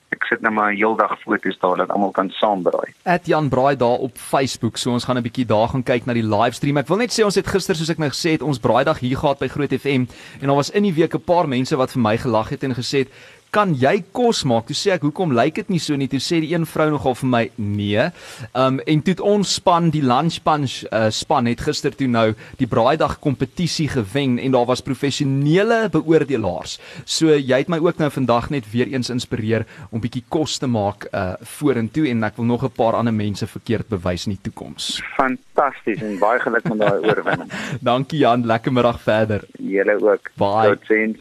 Ek 0.09 0.25
sit 0.25 0.41
nou 0.41 0.53
maar 0.57 0.73
heeldag 0.73 1.19
foto's 1.21 1.59
daar 1.61 1.77
dat 1.77 1.91
almal 1.91 2.11
kan 2.11 2.31
saambraai. 2.31 2.95
@janbraai 3.25 3.77
daar 3.77 3.99
op 3.99 4.17
Facebook. 4.17 4.77
So 4.77 4.91
ons 4.91 5.05
gaan 5.05 5.17
'n 5.17 5.23
bietjie 5.23 5.47
daar 5.47 5.69
gaan 5.69 5.83
kyk 5.83 6.07
na 6.07 6.13
die 6.13 6.25
livestream. 6.25 6.77
Ek 6.77 6.89
wil 6.89 6.97
net 6.97 7.13
sê 7.13 7.25
ons 7.25 7.35
het 7.35 7.47
gister 7.47 7.77
soos 7.77 7.91
ek 7.91 7.99
nou 7.99 8.09
gesê 8.09 8.31
het, 8.31 8.43
ons 8.43 8.59
braaidag 8.59 8.99
hier 8.99 9.17
gehad 9.17 9.39
by 9.39 9.49
Groot 9.49 9.73
FM 9.73 10.09
en 10.41 10.47
daar 10.47 10.57
was 10.57 10.71
in 10.71 10.83
die 10.83 10.95
week 10.95 11.15
'n 11.15 11.21
paar 11.21 11.49
mense 11.49 11.77
wat 11.77 11.93
vir 11.93 12.03
my 12.03 12.17
gelag 12.17 12.49
het 12.49 12.63
en 12.63 12.75
gesê 12.75 12.99
het 12.99 13.09
kan 13.51 13.73
jy 13.75 14.03
kos 14.13 14.45
maak? 14.45 14.67
Toe 14.69 14.77
sê 14.77 14.93
ek, 14.93 15.03
"Hoekom 15.03 15.33
lyk 15.33 15.55
dit 15.55 15.69
nie 15.71 15.79
so 15.79 15.97
nie?" 15.97 16.09
Toe 16.09 16.21
sê 16.21 16.41
die 16.41 16.55
een 16.55 16.67
vrou 16.67 16.91
nogal 16.91 17.15
vir 17.15 17.29
my, 17.29 17.51
"Nee." 17.57 18.11
Um 18.55 18.81
en 18.87 19.03
toe 19.03 19.13
het 19.13 19.21
ons 19.21 19.55
span, 19.55 19.91
die 19.91 20.03
lunch 20.03 20.43
punch 20.43 20.85
uh, 20.93 21.11
span 21.11 21.47
het 21.47 21.61
gister 21.61 21.95
toe 21.95 22.07
nou 22.07 22.35
die 22.59 22.67
braaidag 22.67 23.19
kompetisie 23.21 23.89
gewen 23.89 24.39
en 24.39 24.53
daar 24.53 24.67
was 24.67 24.81
professionele 24.81 25.89
beoordelaars. 25.89 26.79
So 27.05 27.27
jy 27.37 27.59
het 27.59 27.69
my 27.69 27.79
ook 27.79 27.99
nou 27.99 28.11
vandag 28.11 28.51
net 28.51 28.71
weer 28.71 28.87
eens 28.87 29.11
inspireer 29.11 29.67
om 29.91 30.01
bietjie 30.01 30.25
kos 30.29 30.59
te 30.59 30.67
maak 30.67 31.09
uh 31.13 31.35
vorentoe 31.41 32.09
en 32.09 32.25
ek 32.25 32.37
wil 32.37 32.45
nog 32.45 32.65
'n 32.65 32.71
paar 32.71 32.95
ander 32.95 33.15
mense 33.15 33.47
verkeerd 33.47 33.89
bewys 33.89 34.27
in 34.27 34.33
die 34.33 34.51
toekoms. 34.51 35.01
Fantasties 35.17 36.03
en 36.03 36.19
baie 36.19 36.39
geluk 36.41 36.65
met 36.65 36.79
daai 36.79 37.01
oorwinning. 37.03 37.51
Dankie 37.91 38.19
Jan, 38.19 38.47
lekker 38.47 38.73
middag 38.73 39.01
verder. 39.01 39.45
Julle 39.59 40.01
ook. 40.01 40.31
Bye. 40.37 40.75
Totsiens. 40.75 41.19